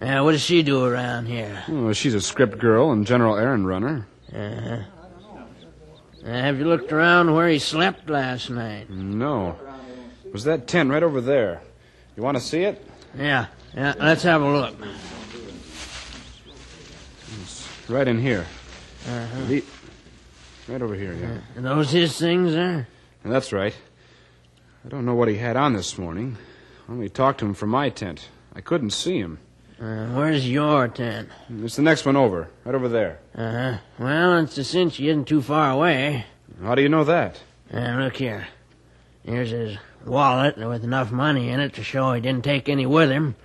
what 0.00 0.32
does 0.32 0.42
she 0.42 0.62
do 0.62 0.84
around 0.84 1.26
here? 1.26 1.62
Oh, 1.68 1.92
she's 1.92 2.14
a 2.14 2.20
script 2.20 2.58
girl 2.58 2.90
and 2.90 3.06
general 3.06 3.36
errand 3.36 3.66
runner. 3.66 4.06
Uh-huh. 4.34 4.78
Uh, 6.24 6.28
have 6.28 6.58
you 6.58 6.66
looked 6.66 6.92
around 6.92 7.34
where 7.34 7.48
he 7.48 7.58
slept 7.58 8.10
last 8.10 8.50
night? 8.50 8.90
No. 8.90 9.56
It 10.24 10.32
was 10.32 10.44
that 10.44 10.66
tent 10.66 10.90
right 10.90 11.02
over 11.02 11.20
there. 11.20 11.62
You 12.16 12.22
want 12.22 12.36
to 12.36 12.42
see 12.42 12.62
it? 12.62 12.84
Yeah, 13.16 13.46
yeah, 13.74 13.94
let's 13.98 14.22
have 14.24 14.42
a 14.42 14.50
look. 14.50 14.74
Right 17.88 18.06
in 18.06 18.20
here. 18.20 18.46
Uh-huh. 19.08 19.44
The- 19.46 19.64
Right 20.68 20.82
over 20.82 20.94
here, 20.94 21.14
yeah. 21.14 21.58
Are 21.58 21.62
those 21.62 21.90
his 21.90 22.16
things 22.16 22.52
there? 22.52 22.86
That's 23.24 23.52
right. 23.52 23.74
I 24.84 24.88
don't 24.88 25.04
know 25.04 25.16
what 25.16 25.26
he 25.26 25.34
had 25.36 25.56
on 25.56 25.72
this 25.72 25.98
morning. 25.98 26.36
I 26.88 26.92
only 26.92 27.08
talked 27.08 27.40
to 27.40 27.46
him 27.46 27.54
from 27.54 27.70
my 27.70 27.88
tent. 27.88 28.28
I 28.54 28.60
couldn't 28.60 28.90
see 28.90 29.18
him. 29.18 29.38
Uh, 29.80 30.08
where's 30.08 30.48
your 30.48 30.88
tent? 30.88 31.30
It's 31.62 31.76
the 31.76 31.82
next 31.82 32.04
one 32.04 32.16
over, 32.16 32.48
right 32.64 32.74
over 32.74 32.88
there. 32.88 33.20
Uh 33.34 33.50
huh. 33.52 33.78
Well, 33.98 34.38
it's 34.38 34.58
a 34.58 34.64
cinch 34.64 34.96
he 34.98 35.08
isn't 35.08 35.24
too 35.26 35.40
far 35.40 35.70
away. 35.70 36.26
How 36.62 36.74
do 36.74 36.82
you 36.82 36.90
know 36.90 37.04
that? 37.04 37.40
Uh, 37.72 37.96
look 37.98 38.16
here. 38.16 38.46
Here's 39.24 39.50
his 39.50 39.78
wallet 40.04 40.58
with 40.58 40.84
enough 40.84 41.10
money 41.10 41.48
in 41.48 41.60
it 41.60 41.74
to 41.74 41.84
show 41.84 42.12
he 42.12 42.20
didn't 42.20 42.44
take 42.44 42.68
any 42.68 42.84
with 42.84 43.10
him. 43.10 43.36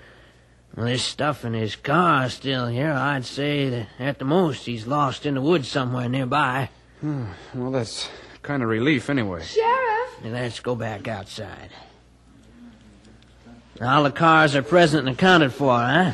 Well, 0.76 0.88
this 0.88 1.04
stuff 1.04 1.46
in 1.46 1.54
his 1.54 1.78
car 1.78 2.26
is 2.26 2.34
still 2.34 2.68
here. 2.68 2.92
I'd 2.92 3.24
say 3.26 3.70
that 3.70 3.88
at 3.98 4.20
the 4.20 4.26
most 4.26 4.66
he's 4.66 4.86
lost 4.86 5.26
in 5.26 5.36
the 5.36 5.42
woods 5.42 5.70
somewhere 5.70 6.10
nearby. 6.10 6.70
Well, 7.02 7.72
that's 7.72 8.10
kind 8.42 8.62
of 8.62 8.68
relief, 8.68 9.10
anyway. 9.10 9.44
Sheriff! 9.44 10.10
Let's 10.24 10.60
go 10.60 10.76
back 10.76 11.08
outside. 11.08 11.70
All 13.82 14.04
the 14.04 14.12
cars 14.12 14.56
are 14.56 14.64
present 14.64 15.08
and 15.08 15.18
accounted 15.18 15.54
for, 15.54 15.78
huh? 15.78 16.14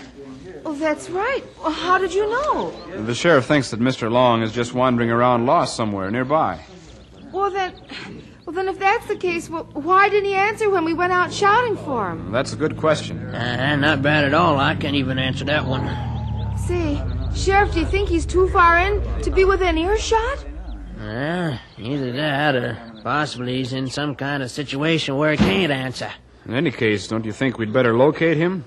Oh, 0.63 0.75
that's 0.75 1.09
right. 1.09 1.43
Well, 1.59 1.71
how 1.71 1.97
did 1.97 2.13
you 2.13 2.29
know? 2.29 2.71
The 3.05 3.15
sheriff 3.15 3.45
thinks 3.45 3.71
that 3.71 3.79
Mr. 3.79 4.11
Long 4.11 4.41
is 4.43 4.51
just 4.51 4.73
wandering 4.73 5.09
around 5.09 5.45
lost 5.45 5.75
somewhere 5.75 6.11
nearby. 6.11 6.63
Well, 7.31 7.49
then. 7.49 7.73
Well, 8.45 8.55
then, 8.55 8.67
if 8.67 8.79
that's 8.79 9.07
the 9.07 9.15
case, 9.15 9.49
well, 9.49 9.63
why 9.73 10.09
didn't 10.09 10.25
he 10.29 10.35
answer 10.35 10.69
when 10.69 10.83
we 10.83 10.93
went 10.93 11.13
out 11.13 11.31
shouting 11.31 11.77
for 11.77 12.09
him? 12.11 12.31
That's 12.31 12.53
a 12.53 12.55
good 12.55 12.75
question. 12.75 13.19
Uh, 13.33 13.75
not 13.75 14.01
bad 14.01 14.25
at 14.25 14.33
all. 14.33 14.59
I 14.59 14.75
can't 14.75 14.95
even 14.95 15.19
answer 15.19 15.45
that 15.45 15.65
one. 15.65 15.87
Say, 16.57 17.01
Sheriff, 17.35 17.73
do 17.73 17.79
you 17.79 17.85
think 17.85 18.09
he's 18.09 18.25
too 18.25 18.49
far 18.49 18.77
in 18.77 19.01
to 19.21 19.31
be 19.31 19.45
within 19.45 19.77
earshot? 19.77 20.45
Uh, 20.99 21.57
either 21.77 22.11
that 22.11 22.55
or 22.55 22.77
possibly 23.03 23.57
he's 23.57 23.73
in 23.73 23.87
some 23.89 24.15
kind 24.15 24.43
of 24.43 24.51
situation 24.51 25.17
where 25.17 25.31
he 25.31 25.37
can't 25.37 25.71
answer. 25.71 26.11
In 26.45 26.53
any 26.53 26.71
case, 26.71 27.07
don't 27.07 27.25
you 27.25 27.31
think 27.33 27.57
we'd 27.57 27.71
better 27.71 27.95
locate 27.95 28.37
him? 28.37 28.65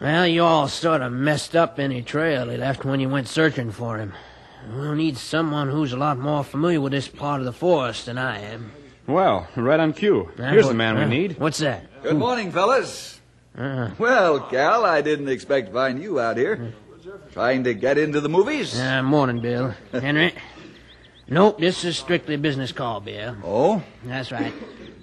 Well, 0.00 0.26
you 0.26 0.42
all 0.44 0.68
sort 0.68 1.02
of 1.02 1.12
messed 1.12 1.54
up 1.54 1.78
any 1.78 2.02
trail 2.02 2.48
he 2.48 2.56
left 2.56 2.84
when 2.84 3.00
you 3.00 3.08
went 3.08 3.28
searching 3.28 3.70
for 3.70 3.98
him. 3.98 4.14
We'll 4.74 4.94
need 4.94 5.16
someone 5.18 5.68
who's 5.70 5.92
a 5.92 5.96
lot 5.96 6.18
more 6.18 6.42
familiar 6.44 6.80
with 6.80 6.92
this 6.92 7.08
part 7.08 7.40
of 7.40 7.46
the 7.46 7.52
forest 7.52 8.06
than 8.06 8.16
I 8.18 8.38
am. 8.40 8.72
Well, 9.06 9.48
right 9.56 9.80
on 9.80 9.92
cue. 9.92 10.30
Uh, 10.38 10.50
Here's 10.50 10.64
the 10.64 10.68
what- 10.68 10.76
man 10.76 10.96
we 10.96 11.02
uh, 11.02 11.08
need. 11.08 11.38
What's 11.38 11.58
that? 11.58 12.02
Good 12.02 12.16
morning, 12.16 12.50
fellas. 12.52 13.20
Uh, 13.56 13.90
Well, 13.98 14.40
Cal, 14.40 14.84
I 14.84 15.02
didn't 15.02 15.28
expect 15.28 15.68
to 15.68 15.72
find 15.74 16.00
you 16.02 16.20
out 16.20 16.36
here. 16.36 16.72
Trying 17.32 17.64
to 17.64 17.74
get 17.74 17.98
into 17.98 18.20
the 18.20 18.28
movies? 18.28 18.78
uh, 18.78 19.02
morning, 19.02 19.40
Bill. 19.40 19.74
Henry? 19.92 20.34
Nope, 21.28 21.58
this 21.58 21.84
is 21.84 21.96
strictly 21.98 22.34
a 22.34 22.38
business 22.38 22.72
call, 22.72 23.00
Bill. 23.00 23.36
Oh? 23.44 23.82
That's 24.04 24.32
right. 24.32 24.52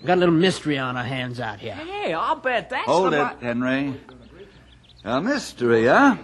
Got 0.05 0.15
a 0.17 0.19
little 0.19 0.35
mystery 0.35 0.77
on 0.77 0.95
our 0.97 1.03
hands 1.03 1.39
out 1.39 1.59
here. 1.59 1.73
Hey, 1.73 2.13
I'll 2.13 2.35
bet 2.37 2.69
that's 2.69 2.85
Hold 2.85 3.13
the 3.13 3.25
it, 3.31 3.37
Henry. 3.41 3.95
A 5.03 5.21
mystery, 5.21 5.85
huh? 5.85 6.17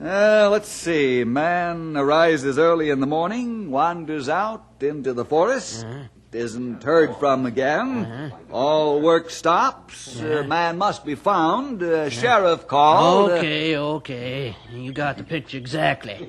Uh, 0.00 0.48
let's 0.50 0.68
see. 0.68 1.24
Man 1.24 1.96
arises 1.96 2.58
early 2.58 2.90
in 2.90 3.00
the 3.00 3.06
morning, 3.06 3.70
wanders 3.70 4.28
out 4.28 4.64
into 4.80 5.12
the 5.12 5.24
forest, 5.24 5.86
isn't 6.32 6.82
heard 6.82 7.16
from 7.16 7.46
again. 7.46 8.32
All 8.52 9.00
work 9.00 9.30
stops. 9.30 10.20
Uh, 10.20 10.44
man 10.46 10.76
must 10.78 11.04
be 11.04 11.14
found. 11.14 11.82
Uh, 11.82 12.10
Sheriff 12.10 12.66
called. 12.66 13.30
uh, 13.30 13.34
Okay, 13.34 13.76
okay. 13.76 14.56
You 14.70 14.92
got 14.92 15.16
the 15.16 15.24
picture 15.24 15.56
exactly. 15.58 16.28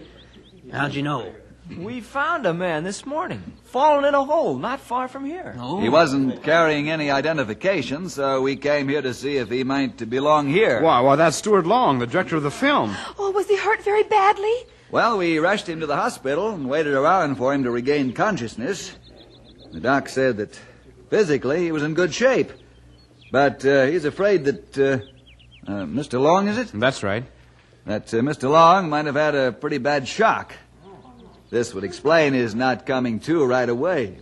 How'd 0.71 0.93
you 0.93 1.03
know? 1.03 1.33
We 1.69 1.99
found 1.99 2.45
a 2.45 2.53
man 2.53 2.83
this 2.83 3.07
morning, 3.07 3.41
fallen 3.63 4.05
in 4.05 4.13
a 4.13 4.23
hole 4.23 4.55
not 4.57 4.79
far 4.79 5.07
from 5.07 5.25
here. 5.25 5.55
Oh, 5.59 5.81
he 5.81 5.89
wasn't 5.89 6.43
carrying 6.43 6.91
any 6.91 7.09
identification, 7.09 8.07
so 8.09 8.41
we 8.41 8.55
came 8.55 8.87
here 8.87 9.01
to 9.01 9.15
see 9.15 9.37
if 9.37 9.49
he 9.49 9.63
might 9.63 10.07
belong 10.07 10.47
here. 10.47 10.81
Why, 10.81 10.99
why, 10.99 11.15
that's 11.15 11.37
Stuart 11.37 11.65
Long, 11.65 11.97
the 11.97 12.05
director 12.05 12.35
of 12.35 12.43
the 12.43 12.51
film. 12.51 12.95
Oh, 13.17 13.31
was 13.31 13.47
he 13.47 13.57
hurt 13.57 13.83
very 13.83 14.03
badly? 14.03 14.53
Well, 14.91 15.17
we 15.17 15.39
rushed 15.39 15.67
him 15.67 15.79
to 15.79 15.87
the 15.87 15.95
hospital 15.95 16.51
and 16.51 16.69
waited 16.69 16.93
around 16.93 17.35
for 17.35 17.51
him 17.51 17.63
to 17.63 17.71
regain 17.71 18.13
consciousness. 18.13 18.95
The 19.71 19.79
doc 19.79 20.07
said 20.07 20.37
that 20.37 20.59
physically 21.09 21.63
he 21.63 21.71
was 21.71 21.81
in 21.81 21.95
good 21.95 22.13
shape, 22.13 22.51
but 23.31 23.65
uh, 23.65 23.87
he's 23.87 24.05
afraid 24.05 24.45
that 24.45 24.77
uh, 24.77 25.71
uh, 25.71 25.85
Mr. 25.85 26.21
Long 26.21 26.47
is 26.47 26.59
it? 26.59 26.71
That's 26.73 27.01
right. 27.01 27.23
That 27.85 28.13
uh, 28.13 28.17
Mr. 28.17 28.49
Long 28.51 28.87
might 28.87 29.07
have 29.07 29.15
had 29.15 29.33
a 29.33 29.51
pretty 29.51 29.79
bad 29.79 30.07
shock. 30.07 30.53
This 31.55 31.73
would 31.73 31.85
explain 31.85 32.33
his 32.33 32.53
not 32.53 32.85
coming 32.85 33.21
to 33.21 33.45
right 33.45 33.69
away. 33.69 34.17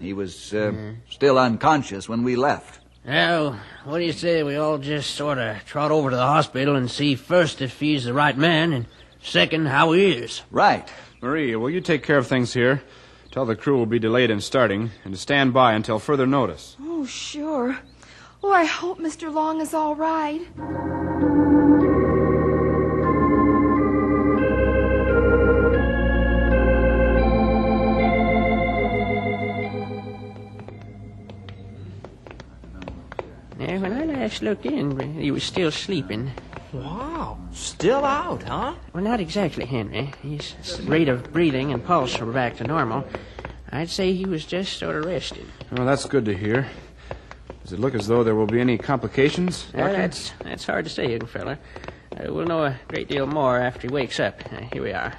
He 0.00 0.14
was 0.14 0.54
uh, 0.54 0.94
still 1.10 1.38
unconscious 1.38 2.08
when 2.08 2.24
we 2.24 2.36
left. 2.36 2.80
Well, 3.04 3.60
what 3.84 3.98
do 3.98 4.04
you 4.04 4.14
say 4.14 4.42
we 4.42 4.56
all 4.56 4.78
just 4.78 5.14
sort 5.14 5.36
of 5.36 5.62
trot 5.66 5.90
over 5.90 6.08
to 6.08 6.16
the 6.16 6.22
hospital 6.22 6.76
and 6.76 6.90
see 6.90 7.16
first 7.16 7.60
if 7.60 7.78
he's 7.78 8.04
the 8.04 8.14
right 8.14 8.34
man, 8.34 8.72
and 8.72 8.86
second, 9.20 9.66
how 9.66 9.92
he 9.92 10.10
is? 10.10 10.40
Right. 10.50 10.90
Marie, 11.20 11.54
will 11.54 11.68
you 11.68 11.82
take 11.82 12.02
care 12.02 12.16
of 12.16 12.26
things 12.26 12.54
here? 12.54 12.82
Tell 13.30 13.44
the 13.44 13.56
crew 13.56 13.76
we'll 13.76 13.84
be 13.84 13.98
delayed 13.98 14.30
in 14.30 14.40
starting, 14.40 14.90
and 15.04 15.12
to 15.12 15.20
stand 15.20 15.52
by 15.52 15.74
until 15.74 15.98
further 15.98 16.26
notice. 16.26 16.78
Oh, 16.80 17.04
sure. 17.04 17.78
Oh, 18.42 18.52
I 18.52 18.64
hope 18.64 18.98
Mr. 18.98 19.30
Long 19.30 19.60
is 19.60 19.74
all 19.74 19.94
right. 19.94 20.40
Yeah, 33.70 33.78
when 33.78 33.92
I 33.92 34.04
last 34.04 34.42
looked 34.42 34.66
in, 34.66 34.98
he 35.16 35.30
was 35.30 35.44
still 35.44 35.70
sleeping. 35.70 36.32
Wow, 36.72 37.38
still 37.52 38.04
out, 38.04 38.42
huh? 38.42 38.74
Well, 38.92 39.04
not 39.04 39.20
exactly, 39.20 39.64
Henry. 39.64 40.12
His 40.22 40.80
rate 40.82 41.08
of 41.08 41.32
breathing 41.32 41.72
and 41.72 41.84
pulse 41.84 42.18
were 42.18 42.32
back 42.32 42.56
to 42.56 42.64
normal. 42.64 43.06
I'd 43.70 43.88
say 43.88 44.12
he 44.12 44.24
was 44.24 44.44
just 44.44 44.76
sort 44.76 44.96
of 44.96 45.04
rested. 45.04 45.46
Well, 45.70 45.86
that's 45.86 46.04
good 46.04 46.24
to 46.24 46.36
hear. 46.36 46.66
Does 47.62 47.72
it 47.72 47.78
look 47.78 47.94
as 47.94 48.08
though 48.08 48.24
there 48.24 48.34
will 48.34 48.48
be 48.48 48.60
any 48.60 48.76
complications? 48.76 49.68
Well, 49.72 49.92
that's 49.92 50.32
that's 50.42 50.66
hard 50.66 50.86
to 50.86 50.90
say, 50.90 51.08
young 51.12 51.26
fella. 51.26 51.56
Uh, 52.10 52.34
we'll 52.34 52.46
know 52.46 52.64
a 52.64 52.76
great 52.88 53.06
deal 53.06 53.28
more 53.28 53.56
after 53.56 53.82
he 53.86 53.94
wakes 53.94 54.18
up. 54.18 54.42
Uh, 54.52 54.62
here 54.72 54.82
we 54.82 54.92
are. 54.92 55.14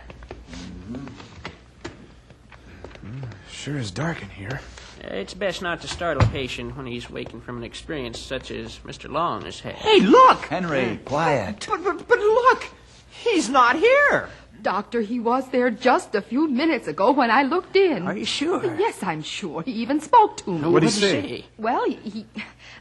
Sure 3.50 3.78
is 3.78 3.92
dark 3.92 4.22
in 4.22 4.28
here. 4.28 4.60
Uh, 5.04 5.16
it's 5.16 5.34
best 5.34 5.62
not 5.62 5.82
to 5.82 5.88
startle 5.88 6.24
a 6.24 6.28
patient 6.28 6.78
when 6.78 6.86
he's 6.86 7.10
waking 7.10 7.42
from 7.42 7.58
an 7.58 7.64
experience 7.64 8.20
such 8.20 8.52
as 8.52 8.80
Mr. 8.80 9.10
Long 9.10 9.44
has 9.44 9.60
had. 9.60 9.76
Hey, 9.76 10.00
look! 10.02 10.46
Henry, 10.46 11.00
quiet. 11.06 11.66
But, 11.68 11.84
but, 11.84 12.08
but 12.08 12.20
look! 12.20 12.66
He's 13.10 13.50
not 13.50 13.78
here! 13.78 14.30
Doctor, 14.62 15.02
he 15.02 15.20
was 15.20 15.50
there 15.50 15.72
just 15.72 16.14
a 16.14 16.22
few 16.22 16.48
minutes 16.48 16.88
ago 16.88 17.12
when 17.12 17.32
I 17.32 17.42
looked 17.44 17.76
in. 17.76 18.06
Are 18.06 18.16
you 18.16 18.26
sure? 18.26 18.64
Yes, 18.78 19.02
I'm 19.02 19.24
sure. 19.24 19.64
He 19.64 19.72
even 19.72 20.00
spoke 20.00 20.38
to 20.38 20.52
me. 20.52 20.70
What'd 20.70 20.88
he 20.88 20.96
say? 20.96 21.46
Well, 21.58 21.90
he 21.90 22.28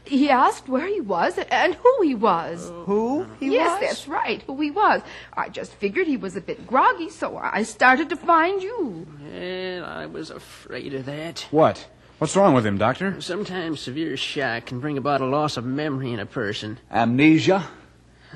he 0.03 0.29
asked 0.29 0.69
where 0.69 0.85
he 0.85 1.01
was 1.01 1.39
and 1.49 1.73
who 1.73 2.01
he 2.03 2.13
was. 2.13 2.71
Who 2.85 3.25
he 3.39 3.53
yes, 3.53 3.81
was? 3.81 3.89
that's 3.89 4.07
right, 4.07 4.43
who 4.43 4.61
he 4.61 4.69
was. 4.69 5.01
I 5.33 5.49
just 5.49 5.73
figured 5.73 6.05
he 6.05 6.17
was 6.17 6.35
a 6.35 6.41
bit 6.41 6.67
groggy, 6.67 7.09
so 7.09 7.37
I 7.37 7.63
started 7.63 8.09
to 8.09 8.15
find 8.15 8.61
you. 8.61 9.07
Well, 9.33 9.85
I 9.85 10.05
was 10.05 10.29
afraid 10.29 10.93
of 10.93 11.05
that. 11.05 11.47
What? 11.49 11.87
What's 12.21 12.35
wrong 12.35 12.53
with 12.53 12.67
him, 12.67 12.77
Doctor? 12.77 13.19
Sometimes 13.19 13.79
severe 13.79 14.15
shock 14.15 14.67
can 14.67 14.79
bring 14.79 14.95
about 14.99 15.21
a 15.21 15.25
loss 15.25 15.57
of 15.57 15.65
memory 15.65 16.13
in 16.13 16.19
a 16.19 16.25
person. 16.27 16.77
Amnesia? 16.91 17.67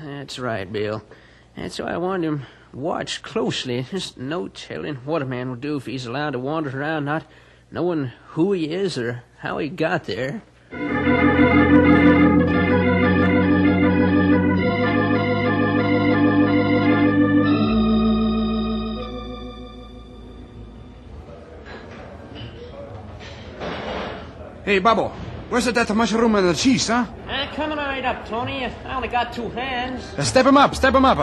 That's 0.02 0.40
right, 0.40 0.70
Bill. 0.72 1.04
That's 1.56 1.78
why 1.78 1.92
I 1.92 1.96
warned 1.96 2.24
him 2.24 2.42
watch 2.72 3.22
closely. 3.22 3.82
There's 3.82 4.16
no 4.16 4.48
telling 4.48 4.96
what 5.04 5.22
a 5.22 5.24
man 5.24 5.50
will 5.50 5.54
do 5.56 5.76
if 5.76 5.86
he's 5.86 6.04
allowed 6.04 6.30
to 6.30 6.40
wander 6.40 6.76
around 6.76 7.04
not 7.04 7.30
knowing 7.70 8.10
who 8.30 8.52
he 8.54 8.72
is 8.72 8.98
or 8.98 9.22
how 9.38 9.58
he 9.58 9.68
got 9.68 10.02
there. 10.06 10.42
Hey, 24.66 24.80
Bubble, 24.80 25.10
where's 25.48 25.66
that 25.66 25.94
mushroom 25.94 26.34
and 26.34 26.48
the 26.48 26.52
cheese, 26.52 26.88
huh? 26.88 27.06
Uh, 27.28 27.46
coming 27.54 27.78
right 27.78 28.04
up, 28.04 28.26
Tony. 28.28 28.64
I 28.64 28.96
only 28.96 29.06
got 29.06 29.32
two 29.32 29.48
hands. 29.50 30.02
Uh, 30.18 30.24
step 30.24 30.44
him 30.44 30.56
up, 30.56 30.74
step 30.74 30.92
him 30.92 31.04
up. 31.04 31.18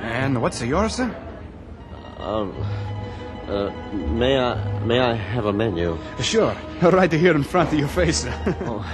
And 0.00 0.40
what's 0.40 0.62
yours, 0.62 0.94
sir? 0.94 1.10
Um, 2.18 2.54
uh, 3.48 3.70
may 3.92 4.38
I 4.38 4.54
may 4.84 5.00
I 5.00 5.14
have 5.14 5.46
a 5.46 5.52
menu? 5.52 5.98
Sure, 6.20 6.54
right 6.82 7.10
here 7.10 7.34
in 7.34 7.42
front 7.42 7.72
of 7.72 7.78
your 7.80 7.88
face. 7.88 8.24
Oh, 8.60 8.86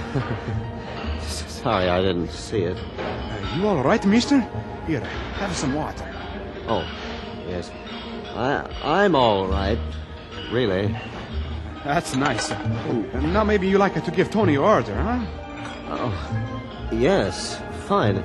sorry, 1.21 1.87
I 1.87 2.01
didn't 2.01 2.31
see 2.31 2.63
it. 2.63 2.77
Uh, 2.97 3.55
you 3.55 3.67
all 3.67 3.83
right, 3.83 4.03
mister? 4.03 4.41
Here, 4.87 5.01
have 5.37 5.55
some 5.55 5.75
water. 5.75 6.11
Oh, 6.67 6.83
yes. 7.47 7.69
I 8.33 8.65
I'm 8.83 9.13
all 9.13 9.45
right, 9.45 9.77
really. 10.51 10.89
That's 11.85 12.15
nice. 12.15 12.51
Uh, 12.51 13.21
now 13.31 13.43
maybe 13.43 13.67
you 13.67 13.77
like 13.77 13.93
to 14.03 14.11
give 14.11 14.31
Tony 14.31 14.53
your 14.53 14.65
order, 14.65 14.95
huh? 14.95 15.19
Oh, 15.87 16.89
yes, 16.91 17.61
fine. 17.87 18.17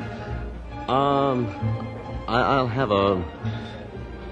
Um, 0.88 1.46
I, 2.27 2.40
I'll 2.40 2.66
have 2.66 2.90
a 2.90 3.23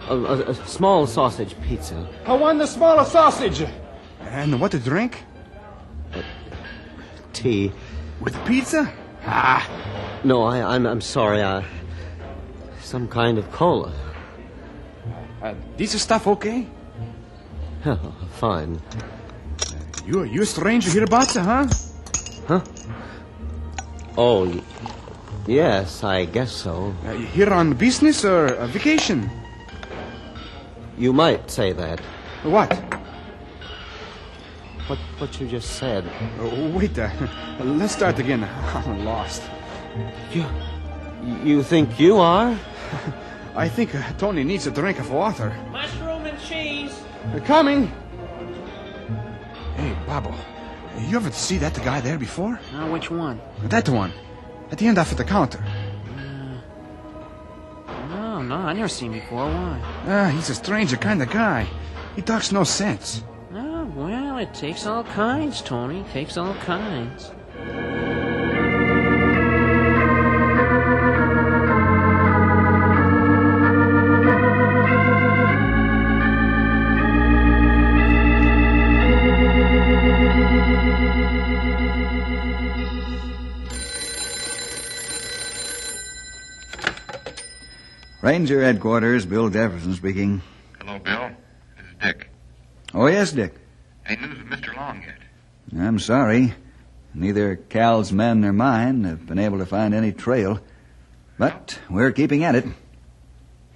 a, 0.08 0.16
a 0.16 0.38
a 0.50 0.54
small 0.66 1.06
sausage 1.06 1.54
pizza. 1.60 2.08
I 2.26 2.32
want 2.34 2.58
the 2.58 2.66
smaller 2.66 3.04
sausage. 3.04 3.64
And 4.22 4.58
what 4.60 4.70
to 4.72 4.78
drink? 4.78 5.24
Tea. 7.34 7.70
With 8.20 8.34
pizza? 8.46 8.90
Ah, 9.26 9.62
No, 10.24 10.42
I, 10.42 10.74
I'm 10.74 10.86
I'm 10.86 11.00
sorry. 11.02 11.42
I 11.42 11.64
some 12.80 13.06
kind 13.08 13.36
of 13.38 13.52
cola. 13.52 13.92
uh, 15.42 15.54
this 15.76 16.00
stuff 16.02 16.26
okay? 16.26 16.66
Oh, 17.84 18.14
Fine. 18.40 18.80
You, 20.08 20.24
you 20.24 20.40
a 20.40 20.46
stranger 20.46 20.90
hereabouts, 20.90 21.36
huh? 21.36 21.68
Huh? 22.46 22.62
Oh, 24.16 24.48
yes, 25.46 26.02
I 26.02 26.24
guess 26.24 26.50
so. 26.50 26.94
Uh, 27.04 27.12
you 27.12 27.26
here 27.26 27.52
on 27.52 27.74
business 27.74 28.24
or 28.24 28.46
a 28.46 28.66
vacation? 28.66 29.28
You 30.96 31.12
might 31.12 31.50
say 31.50 31.72
that. 31.72 32.00
What? 32.42 32.72
What, 34.86 34.98
what 35.18 35.40
you 35.42 35.46
just 35.46 35.76
said. 35.76 36.10
Oh, 36.40 36.70
wait, 36.70 36.98
uh, 36.98 37.10
let's 37.60 37.92
start 37.92 38.18
again. 38.18 38.44
I'm 38.74 39.04
lost. 39.04 39.42
You, 40.32 40.46
you 41.44 41.62
think 41.62 42.00
you 42.00 42.16
are? 42.16 42.58
I 43.54 43.68
think 43.68 43.94
uh, 43.94 44.02
Tony 44.16 44.42
needs 44.42 44.66
a 44.66 44.70
drink 44.70 45.00
of 45.00 45.10
water. 45.10 45.54
Mushroom 45.70 46.24
and 46.24 46.40
cheese. 46.40 46.98
They're 47.30 47.40
coming. 47.44 47.92
Babo, 50.08 50.34
you 51.00 51.18
ever 51.18 51.30
see 51.30 51.58
that 51.58 51.74
guy 51.84 52.00
there 52.00 52.16
before? 52.16 52.58
Now, 52.72 52.90
which 52.90 53.10
one? 53.10 53.42
That 53.64 53.90
one, 53.90 54.10
at 54.70 54.78
the 54.78 54.86
end 54.86 54.96
off 54.96 55.12
at 55.12 55.18
the 55.18 55.24
counter. 55.24 55.62
Uh, 56.16 56.60
no, 58.08 58.40
no, 58.40 58.56
I 58.56 58.72
never 58.72 58.88
seen 58.88 59.12
him 59.12 59.20
before. 59.20 59.44
Why? 59.44 59.78
Ah, 60.06 60.30
he's 60.34 60.48
a 60.48 60.54
stranger 60.54 60.96
kind 60.96 61.20
of 61.20 61.28
guy. 61.28 61.66
He 62.16 62.22
talks 62.22 62.52
no 62.52 62.64
sense. 62.64 63.22
Oh, 63.52 63.84
well, 63.94 64.38
it 64.38 64.54
takes 64.54 64.86
all 64.86 65.04
kinds, 65.04 65.60
Tony. 65.60 66.02
Takes 66.10 66.38
all 66.38 66.54
kinds. 66.54 67.30
Ranger 88.28 88.62
headquarters, 88.62 89.24
Bill 89.24 89.48
Jefferson 89.48 89.94
speaking. 89.94 90.42
Hello, 90.78 90.98
Bill. 90.98 91.30
This 91.78 91.86
is 91.86 91.94
Dick. 91.98 92.28
Oh, 92.92 93.06
yes, 93.06 93.32
Dick. 93.32 93.54
Any 94.04 94.20
news 94.20 94.38
of 94.38 94.46
Mr. 94.48 94.76
Long 94.76 95.00
yet? 95.00 95.80
I'm 95.80 95.98
sorry. 95.98 96.52
Neither 97.14 97.56
Cal's 97.56 98.12
men 98.12 98.42
nor 98.42 98.52
mine 98.52 99.04
have 99.04 99.26
been 99.26 99.38
able 99.38 99.56
to 99.60 99.64
find 99.64 99.94
any 99.94 100.12
trail. 100.12 100.60
But 101.38 101.78
we're 101.88 102.12
keeping 102.12 102.44
at 102.44 102.54
it. 102.54 102.66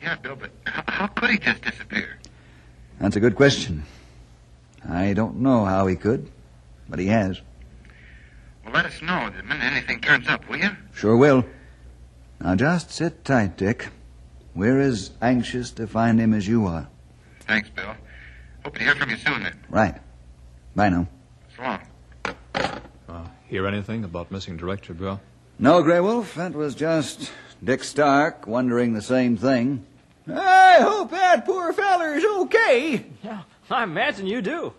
Yeah, 0.03 0.17
Bill, 0.17 0.37
but 0.37 0.51
how, 0.67 0.85
how 0.87 1.07
could 1.07 1.31
he 1.31 1.39
just 1.39 1.63
disappear? 1.63 2.19
That's 3.01 3.17
a 3.17 3.21
good 3.21 3.37
question. 3.37 3.85
I 4.87 5.15
don't 5.15 5.41
know 5.41 5.65
how 5.65 5.87
he 5.87 5.97
could, 5.97 6.31
but 6.91 6.99
he 6.99 7.07
has. 7.07 7.41
Well, 8.67 8.75
let 8.75 8.85
us 8.85 9.01
know 9.01 9.31
the 9.35 9.45
minute 9.45 9.65
anything 9.65 10.03
turns 10.03 10.29
up, 10.29 10.47
will 10.47 10.59
you? 10.59 10.77
Sure 10.93 11.17
will. 11.17 11.47
Now 12.39 12.55
just 12.55 12.91
sit 12.91 13.25
tight, 13.25 13.57
Dick. 13.57 13.89
We're 14.55 14.81
as 14.81 15.11
anxious 15.23 15.71
to 15.73 15.87
find 15.87 16.21
him 16.21 16.35
as 16.35 16.47
you 16.47 16.67
are. 16.67 16.89
Thanks, 17.41 17.69
Bill. 17.71 17.95
Hope 18.65 18.77
to 18.77 18.83
hear 18.83 18.95
from 18.95 19.11
you 19.11 19.17
soon 19.17 19.43
then. 19.43 19.59
Right. 19.69 20.01
Bye 20.77 20.91
now. 20.91 21.09
So 21.57 21.63
long. 21.63 21.81
Uh, 23.09 23.27
hear 23.49 23.67
anything 23.67 24.05
about 24.05 24.31
missing 24.31 24.57
director, 24.57 24.95
Bill? 24.95 25.21
No, 25.59 25.83
Grey 25.83 26.01
Wolf, 26.01 26.35
that 26.35 26.53
was 26.55 26.75
just 26.75 27.31
Dick 27.63 27.85
Stark 27.85 28.47
wondering 28.47 28.93
the 28.95 29.03
same 29.03 29.37
thing. 29.37 29.85
I 30.29 30.79
hope 30.81 31.11
that 31.11 31.45
poor 31.45 31.73
feller's 31.73 32.25
okay. 32.25 33.05
Yeah, 33.23 33.43
I 33.71 33.83
imagine 33.83 34.27
you 34.27 34.41
do. 34.41 34.73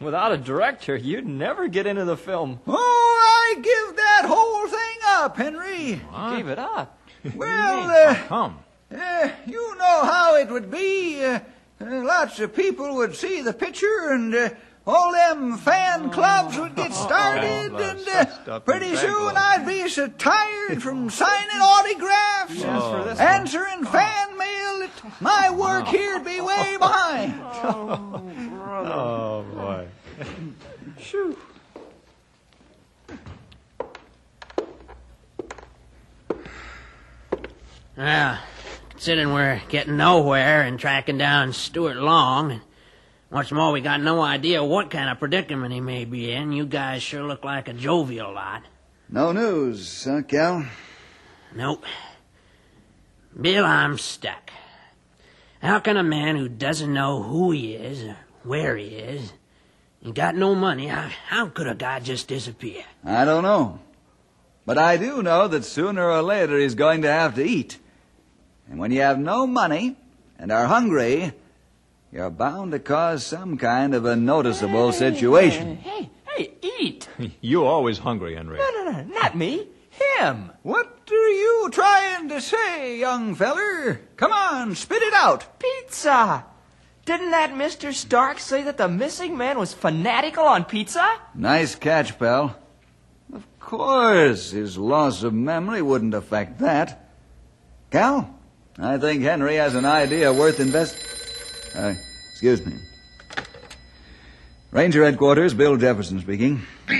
Without 0.00 0.32
a 0.32 0.36
director, 0.38 0.96
you'd 0.96 1.26
never 1.26 1.68
get 1.68 1.86
into 1.86 2.04
the 2.04 2.16
film. 2.16 2.60
Oh, 2.66 3.54
I 3.56 3.60
give 3.60 3.96
that 3.96 4.24
whole 4.26 4.66
thing 4.66 4.98
up, 5.06 5.36
Henry. 5.36 6.00
Gave 6.36 6.48
it 6.48 6.58
up. 6.58 6.98
Well, 7.34 7.90
uh, 7.90 8.14
Come. 8.28 8.58
Uh, 8.94 9.30
you 9.46 9.76
know 9.76 10.04
how 10.04 10.36
it 10.36 10.48
would 10.48 10.70
be. 10.70 11.22
Uh, 11.24 11.40
lots 11.80 12.38
of 12.40 12.54
people 12.54 12.96
would 12.96 13.14
see 13.14 13.40
the 13.40 13.52
picture, 13.52 14.10
and 14.10 14.34
uh, 14.34 14.50
all 14.86 15.12
them 15.12 15.56
fan 15.58 16.10
clubs 16.10 16.58
would 16.58 16.74
get 16.74 16.92
started, 16.92 17.72
Oh, 17.72 17.76
and 17.78 18.28
uh, 18.48 18.60
pretty 18.60 18.94
soon. 18.96 19.36
I'd 19.36 19.64
be 19.66 19.88
so 19.88 20.08
tired 20.08 20.82
from 20.82 21.08
signing 21.22 21.60
autographs 21.60 22.62
and 22.62 23.16
for 23.16 23.22
answering 23.22 23.84
fan 23.84 24.36
mail 24.36 24.78
that 24.80 25.20
my 25.20 25.50
work 25.50 25.86
here'd 25.94 26.24
be 26.24 26.40
way 26.40 26.76
behind. 26.78 27.34
Oh, 28.82 29.44
boy. 29.52 29.86
Well, 37.96 38.38
considering 39.00 39.32
we're 39.32 39.62
getting 39.70 39.96
nowhere 39.96 40.60
and 40.60 40.78
tracking 40.78 41.16
down 41.16 41.54
Stuart 41.54 41.96
Long, 41.96 42.50
and 42.50 42.60
what's 43.30 43.50
more, 43.50 43.72
we 43.72 43.80
got 43.80 44.02
no 44.02 44.20
idea 44.20 44.62
what 44.62 44.90
kind 44.90 45.08
of 45.08 45.18
predicament 45.18 45.72
he 45.72 45.80
may 45.80 46.04
be 46.04 46.30
in, 46.30 46.52
you 46.52 46.66
guys 46.66 47.02
sure 47.02 47.26
look 47.26 47.42
like 47.42 47.66
a 47.66 47.72
jovial 47.72 48.34
lot. 48.34 48.62
No 49.08 49.32
news, 49.32 50.04
huh, 50.04 50.20
Cal? 50.28 50.66
Nope. 51.56 51.82
Bill, 53.40 53.64
I'm 53.64 53.96
stuck. 53.96 54.50
How 55.62 55.80
can 55.80 55.96
a 55.96 56.02
man 56.02 56.36
who 56.36 56.50
doesn't 56.50 56.92
know 56.92 57.22
who 57.22 57.52
he 57.52 57.72
is 57.72 58.04
or 58.04 58.18
where 58.42 58.76
he 58.76 58.88
is, 58.88 59.32
and 60.04 60.14
got 60.14 60.34
no 60.34 60.54
money, 60.54 60.88
how, 60.88 61.08
how 61.28 61.46
could 61.46 61.68
a 61.68 61.74
guy 61.74 62.00
just 62.00 62.28
disappear? 62.28 62.84
I 63.02 63.24
don't 63.24 63.44
know. 63.44 63.80
But 64.66 64.76
I 64.76 64.98
do 64.98 65.22
know 65.22 65.48
that 65.48 65.64
sooner 65.64 66.06
or 66.06 66.20
later 66.20 66.58
he's 66.58 66.74
going 66.74 67.00
to 67.00 67.10
have 67.10 67.34
to 67.36 67.42
eat. 67.42 67.78
And 68.70 68.78
when 68.78 68.92
you 68.92 69.00
have 69.00 69.18
no 69.18 69.46
money 69.48 69.96
and 70.38 70.52
are 70.52 70.66
hungry, 70.66 71.32
you're 72.12 72.30
bound 72.30 72.70
to 72.70 72.78
cause 72.78 73.26
some 73.26 73.58
kind 73.58 73.94
of 73.94 74.04
a 74.04 74.14
noticeable 74.14 74.92
situation. 74.92 75.76
Hey, 75.78 76.08
hey, 76.36 76.54
eat. 76.62 77.08
You're 77.40 77.66
always 77.66 77.98
hungry, 77.98 78.36
Henry. 78.36 78.58
No, 78.58 78.70
no, 78.70 78.90
no, 78.92 79.02
not 79.02 79.36
me. 79.36 79.66
Him. 79.90 80.50
What 80.62 81.08
are 81.10 81.28
you 81.28 81.68
trying 81.72 82.28
to 82.28 82.40
say, 82.40 82.98
young 82.98 83.34
feller? 83.34 84.00
Come 84.16 84.32
on, 84.32 84.74
spit 84.76 85.02
it 85.02 85.14
out. 85.14 85.58
Pizza. 85.58 86.44
Didn't 87.04 87.32
that 87.32 87.52
Mr. 87.52 87.92
Stark 87.92 88.38
say 88.38 88.62
that 88.62 88.76
the 88.76 88.88
missing 88.88 89.36
man 89.36 89.58
was 89.58 89.74
fanatical 89.74 90.44
on 90.44 90.64
pizza? 90.64 91.18
Nice 91.34 91.74
catch, 91.74 92.18
pal. 92.18 92.56
Of 93.32 93.46
course, 93.58 94.52
his 94.52 94.78
loss 94.78 95.22
of 95.22 95.34
memory 95.34 95.82
wouldn't 95.82 96.14
affect 96.14 96.60
that. 96.60 97.10
Cal, 97.90 98.38
I 98.80 98.96
think 98.96 99.22
Henry 99.22 99.56
has 99.56 99.74
an 99.74 99.84
idea 99.84 100.32
worth 100.32 100.58
invest. 100.58 100.96
Uh, 101.74 101.94
excuse 102.30 102.64
me. 102.64 102.72
Ranger 104.70 105.04
headquarters, 105.04 105.52
Bill 105.52 105.76
Jefferson 105.76 106.18
speaking. 106.20 106.62
Bill, 106.86 106.96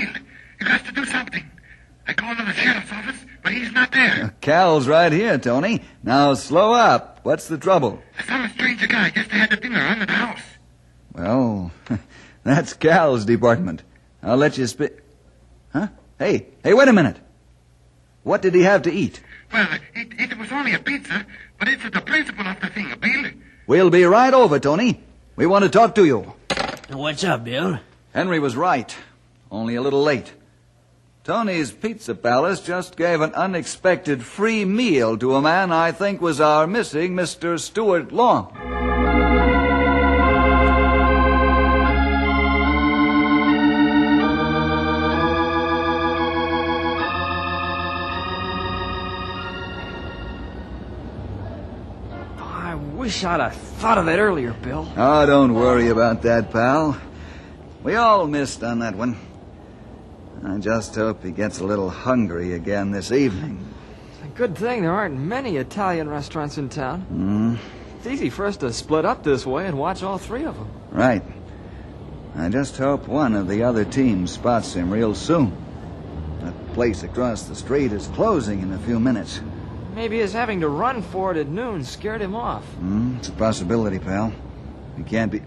you 0.59 0.67
got 0.67 0.85
to 0.85 0.91
do 0.91 1.05
something. 1.05 1.49
I 2.07 2.13
called 2.13 2.37
to 2.37 2.45
the 2.45 2.53
sheriff's 2.53 2.91
office, 2.91 3.25
but 3.43 3.53
he's 3.53 3.71
not 3.71 3.91
there. 3.91 4.35
Cal's 4.41 4.87
right 4.87 5.11
here, 5.11 5.39
Tony. 5.39 5.81
Now 6.03 6.35
slow 6.35 6.71
up. 6.71 7.21
What's 7.23 7.47
the 7.47 7.57
trouble? 7.57 8.03
I 8.19 8.23
saw 8.23 8.45
a 8.45 8.49
stranger 8.49 8.85
guy 8.85 9.09
just 9.09 9.31
had 9.31 9.49
the 9.49 9.57
dinner 9.57 9.79
under 9.79 10.05
the 10.05 10.11
house. 10.11 10.41
Well, 11.13 11.71
that's 12.43 12.73
Cal's 12.73 13.25
department. 13.25 13.81
I'll 14.21 14.37
let 14.37 14.57
you 14.57 14.67
spit. 14.67 15.03
Huh? 15.73 15.87
Hey, 16.19 16.47
hey, 16.63 16.75
wait 16.75 16.87
a 16.87 16.93
minute. 16.93 17.17
What 18.23 18.43
did 18.43 18.53
he 18.53 18.61
have 18.61 18.83
to 18.83 18.91
eat? 18.91 19.21
Well, 19.51 19.67
it, 19.95 20.31
it 20.31 20.37
was 20.37 20.51
only 20.51 20.73
a 20.73 20.79
pizza, 20.79 21.25
but 21.61 21.69
it's 21.69 21.83
the 21.83 22.01
principle 22.01 22.47
of 22.47 22.59
the 22.59 22.67
thing, 22.69 22.91
Bill. 22.99 23.31
We'll 23.67 23.91
be 23.91 24.03
right 24.03 24.33
over, 24.33 24.59
Tony. 24.59 24.99
We 25.35 25.45
want 25.45 25.63
to 25.63 25.69
talk 25.69 25.93
to 25.93 26.05
you. 26.05 26.33
What's 26.89 27.23
up, 27.23 27.43
Bill? 27.43 27.79
Henry 28.15 28.39
was 28.39 28.55
right, 28.55 28.97
only 29.51 29.75
a 29.75 29.81
little 29.83 30.01
late. 30.01 30.33
Tony's 31.23 31.71
Pizza 31.71 32.15
Palace 32.15 32.61
just 32.61 32.97
gave 32.97 33.21
an 33.21 33.35
unexpected 33.35 34.23
free 34.23 34.65
meal 34.65 35.15
to 35.19 35.35
a 35.35 35.41
man 35.41 35.71
I 35.71 35.91
think 35.91 36.19
was 36.19 36.41
our 36.41 36.65
missing 36.65 37.13
Mr. 37.13 37.59
Stuart 37.59 38.11
Long. 38.11 38.70
Wish 53.11 53.25
I'd 53.25 53.41
have 53.41 53.53
thought 53.53 53.97
of 53.97 54.05
that 54.05 54.19
earlier, 54.19 54.53
Bill. 54.53 54.89
Oh, 54.95 55.25
don't 55.25 55.53
worry 55.53 55.89
about 55.89 56.21
that, 56.21 56.49
pal. 56.49 56.97
We 57.83 57.95
all 57.95 58.25
missed 58.25 58.63
on 58.63 58.79
that 58.79 58.95
one. 58.95 59.19
I 60.45 60.59
just 60.59 60.95
hope 60.95 61.21
he 61.21 61.31
gets 61.31 61.59
a 61.59 61.65
little 61.65 61.89
hungry 61.89 62.53
again 62.53 62.91
this 62.91 63.11
evening. 63.11 63.67
It's 64.13 64.23
a 64.23 64.37
good 64.37 64.57
thing 64.57 64.83
there 64.83 64.93
aren't 64.93 65.19
many 65.19 65.57
Italian 65.57 66.07
restaurants 66.07 66.57
in 66.57 66.69
town. 66.69 67.01
Hmm? 67.01 67.55
It's 67.97 68.07
easy 68.07 68.29
for 68.29 68.45
us 68.45 68.55
to 68.57 68.71
split 68.71 69.03
up 69.03 69.23
this 69.25 69.45
way 69.45 69.67
and 69.67 69.77
watch 69.77 70.03
all 70.03 70.17
three 70.17 70.45
of 70.45 70.55
them. 70.55 70.69
Right. 70.91 71.23
I 72.37 72.47
just 72.47 72.77
hope 72.77 73.09
one 73.09 73.35
of 73.35 73.49
the 73.49 73.63
other 73.63 73.83
teams 73.83 74.31
spots 74.31 74.73
him 74.73 74.89
real 74.89 75.15
soon. 75.15 75.51
That 76.39 76.73
place 76.75 77.03
across 77.03 77.43
the 77.43 77.55
street 77.57 77.91
is 77.91 78.07
closing 78.07 78.61
in 78.61 78.71
a 78.71 78.79
few 78.79 79.01
minutes. 79.01 79.41
Maybe 79.95 80.19
his 80.19 80.33
having 80.33 80.61
to 80.61 80.69
run 80.69 81.01
for 81.01 81.31
it 81.31 81.37
at 81.37 81.47
noon 81.47 81.83
scared 81.83 82.21
him 82.21 82.35
off. 82.35 82.63
Hmm, 82.75 83.17
it's 83.17 83.27
a 83.27 83.33
possibility, 83.33 83.99
pal. 83.99 84.33
He 84.97 85.03
can't 85.03 85.31
be. 85.31 85.41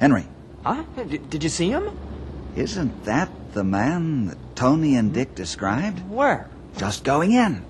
Henry, 0.00 0.26
Huh? 0.64 0.82
D- 1.08 1.18
did 1.18 1.42
you 1.44 1.48
see 1.48 1.70
him? 1.70 1.90
isn't 2.56 3.04
that 3.04 3.28
the 3.52 3.62
man 3.62 4.26
that 4.26 4.38
Tony 4.56 4.96
and 4.96 5.12
Dick 5.12 5.34
described? 5.34 6.00
Where? 6.08 6.48
Just 6.76 7.04
going 7.04 7.32
in. 7.32 7.62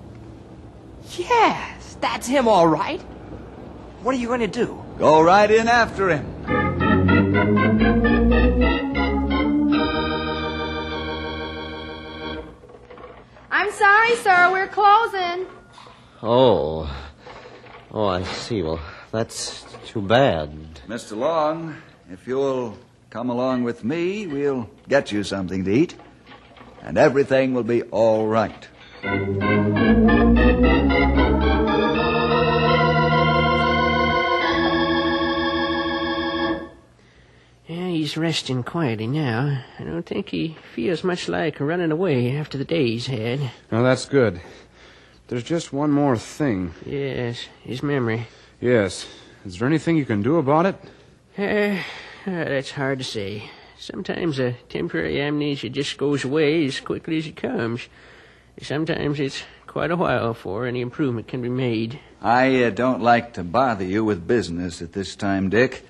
Yes, 1.17 1.97
that's 2.01 2.25
him, 2.27 2.47
all 2.47 2.67
right. 2.67 3.01
What 4.01 4.15
are 4.15 4.17
you 4.17 4.27
going 4.27 4.39
to 4.39 4.47
do? 4.47 4.83
Go 4.97 5.21
right 5.21 5.49
in 5.51 5.67
after 5.67 6.09
him. 6.09 6.25
I'm 13.51 13.71
sorry, 13.71 14.15
sir. 14.17 14.49
We're 14.51 14.67
closing. 14.67 15.45
Oh. 16.21 16.91
Oh, 17.91 18.07
I 18.07 18.23
see. 18.23 18.63
Well, 18.63 18.79
that's 19.11 19.65
too 19.85 20.01
bad. 20.01 20.51
Mr. 20.87 21.15
Long, 21.15 21.75
if 22.11 22.27
you'll 22.27 22.77
come 23.09 23.29
along 23.29 23.63
with 23.63 23.83
me, 23.83 24.27
we'll 24.27 24.69
get 24.87 25.11
you 25.11 25.23
something 25.23 25.63
to 25.65 25.71
eat. 25.71 25.95
And 26.81 26.97
everything 26.97 27.53
will 27.53 27.63
be 27.63 27.83
all 27.83 28.27
right. 28.27 28.67
Yeah, 37.67 37.89
he's 37.89 38.15
resting 38.15 38.63
quietly 38.63 39.07
now. 39.07 39.63
I 39.77 39.83
don't 39.83 40.05
think 40.05 40.29
he 40.29 40.57
feels 40.73 41.03
much 41.03 41.27
like 41.27 41.59
running 41.59 41.91
away 41.91 42.35
after 42.37 42.57
the 42.57 42.65
day 42.65 42.87
he's 42.87 43.07
had. 43.07 43.39
Now, 43.71 43.83
that's 43.83 44.05
good. 44.05 44.41
There's 45.27 45.43
just 45.43 45.73
one 45.73 45.91
more 45.91 46.17
thing. 46.17 46.73
Yes, 46.85 47.47
his 47.63 47.83
memory. 47.83 48.27
Yes. 48.61 49.05
Is 49.45 49.59
there 49.59 49.67
anything 49.67 49.97
you 49.97 50.05
can 50.05 50.21
do 50.21 50.37
about 50.37 50.65
it? 50.65 50.75
Uh, 51.37 51.81
that's 52.25 52.71
hard 52.71 52.99
to 52.99 53.03
say. 53.03 53.49
Sometimes 53.77 54.39
a 54.39 54.53
temporary 54.69 55.21
amnesia 55.21 55.69
just 55.69 55.97
goes 55.97 56.23
away 56.23 56.65
as 56.65 56.79
quickly 56.79 57.17
as 57.17 57.27
it 57.27 57.35
comes. 57.35 57.87
Sometimes 58.61 59.19
it's 59.19 59.43
quite 59.67 59.91
a 59.91 59.95
while 59.95 60.29
before 60.29 60.65
any 60.65 60.81
improvement 60.81 61.27
can 61.27 61.41
be 61.41 61.49
made. 61.49 61.99
I 62.21 62.63
uh, 62.63 62.69
don't 62.71 63.01
like 63.01 63.33
to 63.33 63.43
bother 63.43 63.85
you 63.85 64.03
with 64.03 64.27
business 64.27 64.81
at 64.81 64.93
this 64.93 65.15
time, 65.15 65.49
Dick, 65.49 65.85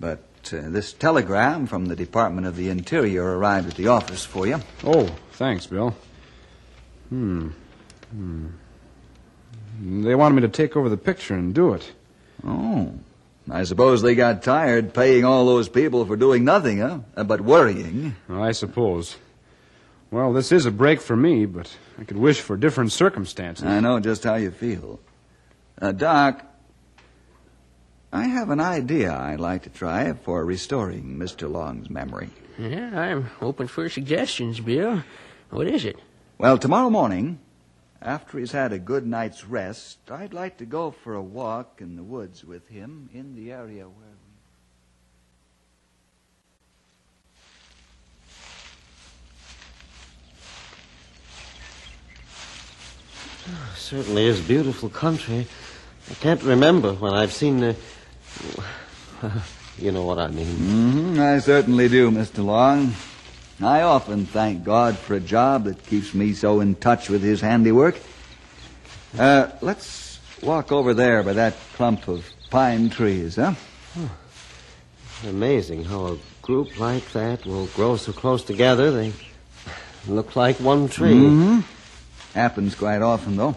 but 0.00 0.20
uh, 0.52 0.70
this 0.70 0.92
telegram 0.92 1.66
from 1.66 1.86
the 1.86 1.96
Department 1.96 2.46
of 2.46 2.56
the 2.56 2.70
Interior 2.70 3.38
arrived 3.38 3.68
at 3.68 3.74
the 3.74 3.88
office 3.88 4.24
for 4.24 4.46
you. 4.46 4.60
Oh, 4.82 5.14
thanks, 5.32 5.66
Bill. 5.66 5.94
Hmm. 7.10 7.50
Hmm. 8.12 8.46
They 10.04 10.14
wanted 10.14 10.34
me 10.36 10.42
to 10.42 10.48
take 10.48 10.76
over 10.76 10.88
the 10.88 10.96
picture 10.96 11.34
and 11.34 11.54
do 11.54 11.72
it. 11.74 11.92
Oh. 12.46 12.92
I 13.50 13.64
suppose 13.64 14.02
they 14.02 14.14
got 14.14 14.42
tired 14.42 14.94
paying 14.94 15.24
all 15.24 15.46
those 15.46 15.68
people 15.68 16.04
for 16.06 16.16
doing 16.16 16.44
nothing, 16.44 16.78
huh? 16.78 17.00
Uh, 17.16 17.24
But 17.24 17.40
worrying. 17.40 18.14
I 18.30 18.52
suppose. 18.52 19.16
Well, 20.12 20.32
this 20.32 20.52
is 20.52 20.66
a 20.66 20.70
break 20.70 21.00
for 21.00 21.16
me, 21.16 21.46
but 21.46 21.74
I 21.98 22.04
could 22.04 22.18
wish 22.18 22.40
for 22.40 22.56
different 22.56 22.92
circumstances. 22.92 23.64
I 23.64 23.80
know 23.80 23.98
just 23.98 24.22
how 24.24 24.34
you 24.36 24.50
feel. 24.50 25.00
Uh, 25.80 25.90
Doc, 25.92 26.44
I 28.12 28.24
have 28.24 28.50
an 28.50 28.60
idea 28.60 29.12
I'd 29.12 29.40
like 29.40 29.62
to 29.62 29.70
try 29.70 30.12
for 30.12 30.44
restoring 30.44 31.16
Mr. 31.18 31.50
Long's 31.50 31.88
memory. 31.88 32.28
Yeah, 32.58 32.90
I'm 32.94 33.30
open 33.40 33.66
for 33.66 33.88
suggestions, 33.88 34.60
Bill. 34.60 35.02
What 35.50 35.66
is 35.66 35.84
it? 35.86 35.96
Well, 36.38 36.58
tomorrow 36.58 36.90
morning, 36.90 37.38
after 38.04 38.38
he's 38.38 38.52
had 38.52 38.72
a 38.72 38.78
good 38.78 39.06
night's 39.06 39.44
rest, 39.44 39.98
I'd 40.10 40.34
like 40.34 40.56
to 40.58 40.64
go 40.64 40.90
for 40.90 41.14
a 41.14 41.22
walk 41.22 41.80
in 41.80 41.96
the 41.96 42.02
woods 42.02 42.44
with 42.44 42.68
him 42.68 43.08
in 43.12 43.36
the 43.36 43.52
area 43.52 43.84
where. 43.84 44.08
We 53.46 53.52
certainly 53.76 54.26
is 54.26 54.40
beautiful 54.40 54.88
country. 54.88 55.46
I 56.10 56.14
can't 56.14 56.42
remember 56.42 56.92
when 56.94 57.12
I've 57.12 57.32
seen 57.32 57.60
the. 57.60 57.76
you 59.78 59.90
know 59.90 60.04
what 60.04 60.18
I 60.18 60.28
mean. 60.28 60.46
hmm 60.46 61.20
I 61.20 61.38
certainly 61.38 61.88
do, 61.88 62.10
Mr. 62.10 62.44
Long. 62.44 62.94
I 63.60 63.82
often 63.82 64.26
thank 64.26 64.64
God 64.64 64.98
for 64.98 65.14
a 65.14 65.20
job 65.20 65.64
that 65.64 65.84
keeps 65.86 66.14
me 66.14 66.32
so 66.32 66.60
in 66.60 66.74
touch 66.74 67.08
with 67.08 67.22
his 67.22 67.40
handiwork. 67.40 67.96
Uh, 69.18 69.48
let's 69.60 70.18
walk 70.42 70.72
over 70.72 70.94
there 70.94 71.22
by 71.22 71.34
that 71.34 71.54
clump 71.74 72.08
of 72.08 72.26
pine 72.50 72.90
trees, 72.90 73.36
huh? 73.36 73.54
Amazing 75.28 75.84
how 75.84 76.06
a 76.06 76.18
group 76.40 76.78
like 76.80 77.12
that 77.12 77.46
will 77.46 77.66
grow 77.66 77.96
so 77.96 78.12
close 78.12 78.42
together 78.42 78.90
they 78.90 79.12
look 80.08 80.34
like 80.34 80.56
one 80.58 80.88
tree. 80.88 81.28
hmm 81.30 81.60
Happens 82.34 82.74
quite 82.74 83.02
often, 83.02 83.36
though. 83.36 83.54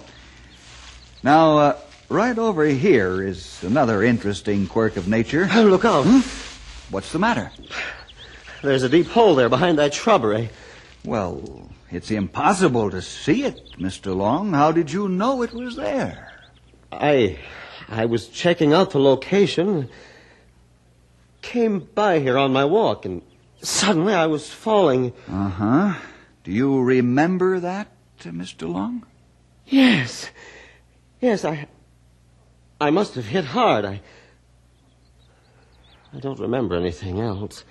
Now, 1.23 1.58
uh, 1.58 1.77
right 2.10 2.38
over 2.38 2.65
here 2.65 3.23
is 3.23 3.63
another 3.63 4.03
interesting 4.03 4.67
quirk 4.67 4.97
of 4.97 5.08
nature. 5.08 5.47
Oh, 5.53 5.63
look 5.63 5.86
out. 5.86 6.05
What's 6.89 7.12
the 7.13 7.19
matter? 7.19 7.51
There's 8.65 8.82
a 8.82 8.89
deep 8.89 9.06
hole 9.08 9.36
there 9.36 9.47
behind 9.47 9.78
that 9.78 9.93
shrubbery. 9.93 10.49
Well, 11.04 11.69
it's 11.91 12.10
impossible 12.10 12.89
to 12.89 12.99
see 12.99 13.43
it, 13.43 13.62
Mr. 13.78 14.15
Long. 14.15 14.54
How 14.54 14.71
did 14.71 14.91
you 14.91 15.08
know 15.08 15.43
it 15.43 15.54
was 15.54 15.75
there? 15.75 16.32
I 16.91 17.38
I 17.88 18.06
was 18.06 18.28
checking 18.28 18.73
out 18.73 18.89
the 18.89 18.99
location. 18.99 19.88
Came 21.43 21.88
by 21.93 22.17
here 22.19 22.39
on 22.39 22.54
my 22.54 22.65
walk 22.65 23.06
and 23.06 23.21
suddenly 23.62 24.15
I 24.15 24.25
was 24.25 24.49
falling. 24.49 25.13
Uh 25.28 25.49
huh. 25.49 25.93
Do 26.43 26.51
you 26.51 26.82
remember 26.82 27.60
that, 27.60 27.88
Mr. 28.19 28.67
Long? 28.67 29.06
Yes. 29.67 30.32
Yes, 31.21 31.45
I 31.45 31.67
I 32.82 32.89
must 32.89 33.13
have 33.13 33.28
hit 33.28 33.45
hard. 33.45 33.86
I 33.86 34.01
I 36.15 36.19
don't 36.19 36.39
remember 36.39 36.75
anything 36.75 37.19
else. 37.19 37.63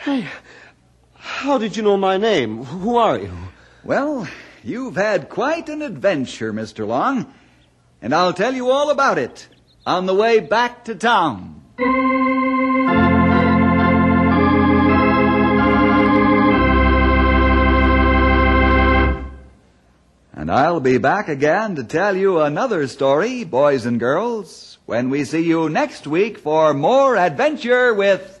Hey, 0.00 0.28
how 1.14 1.58
did 1.58 1.76
you 1.76 1.82
know 1.82 1.96
my 1.96 2.18
name? 2.18 2.62
Who 2.62 2.96
are 2.98 3.18
you? 3.18 3.32
Well, 3.82 4.28
you've 4.62 4.94
had 4.94 5.28
quite 5.28 5.68
an 5.68 5.82
adventure, 5.82 6.52
Mr. 6.52 6.86
Long, 6.86 7.34
and 8.00 8.14
I'll 8.14 8.32
tell 8.32 8.54
you 8.54 8.70
all 8.70 8.90
about 8.90 9.18
it 9.18 9.48
on 9.84 10.06
the 10.06 10.14
way 10.14 10.38
back 10.38 10.84
to 10.84 10.94
town. 10.94 11.62
And 20.32 20.52
I'll 20.52 20.78
be 20.78 20.98
back 20.98 21.28
again 21.28 21.74
to 21.74 21.82
tell 21.82 22.16
you 22.16 22.40
another 22.40 22.86
story, 22.86 23.42
boys 23.42 23.84
and 23.84 23.98
girls, 23.98 24.78
when 24.86 25.10
we 25.10 25.24
see 25.24 25.42
you 25.42 25.68
next 25.68 26.06
week 26.06 26.38
for 26.38 26.72
more 26.72 27.16
adventure 27.16 27.92
with 27.92 28.37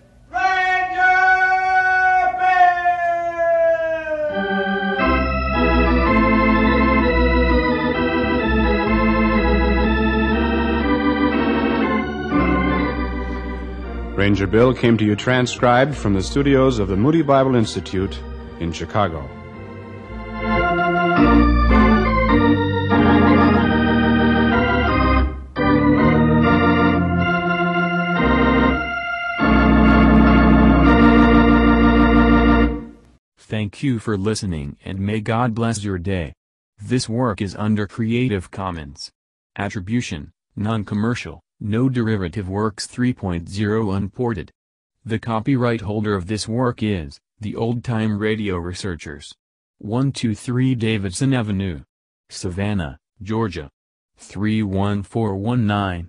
Ranger 14.18 14.48
Bill 14.48 14.74
came 14.74 14.98
to 14.98 15.04
you 15.04 15.14
transcribed 15.14 15.94
from 15.94 16.12
the 16.12 16.22
studios 16.24 16.80
of 16.80 16.88
the 16.88 16.96
Moody 16.96 17.22
Bible 17.22 17.54
Institute 17.54 18.18
in 18.58 18.72
Chicago. 18.72 19.22
Thank 33.36 33.84
you 33.84 34.00
for 34.00 34.16
listening 34.18 34.78
and 34.84 34.98
may 34.98 35.20
God 35.20 35.54
bless 35.54 35.84
your 35.84 36.00
day. 36.00 36.32
This 36.82 37.08
work 37.08 37.40
is 37.40 37.54
under 37.54 37.86
Creative 37.86 38.50
Commons. 38.50 39.12
Attribution, 39.56 40.32
non-commercial, 40.56 41.40
no 41.60 41.88
derivative 41.88 42.48
works 42.48 42.86
3.0 42.86 43.96
unported. 43.96 44.52
The 45.04 45.18
copyright 45.18 45.80
holder 45.80 46.14
of 46.14 46.26
this 46.26 46.46
work 46.46 46.82
is, 46.82 47.18
the 47.40 47.56
Old 47.56 47.82
Time 47.82 48.18
Radio 48.18 48.56
Researchers. 48.56 49.34
123 49.78 50.74
Davidson 50.76 51.34
Avenue. 51.34 51.82
Savannah, 52.28 52.98
Georgia. 53.20 53.70
31419. 54.18 56.06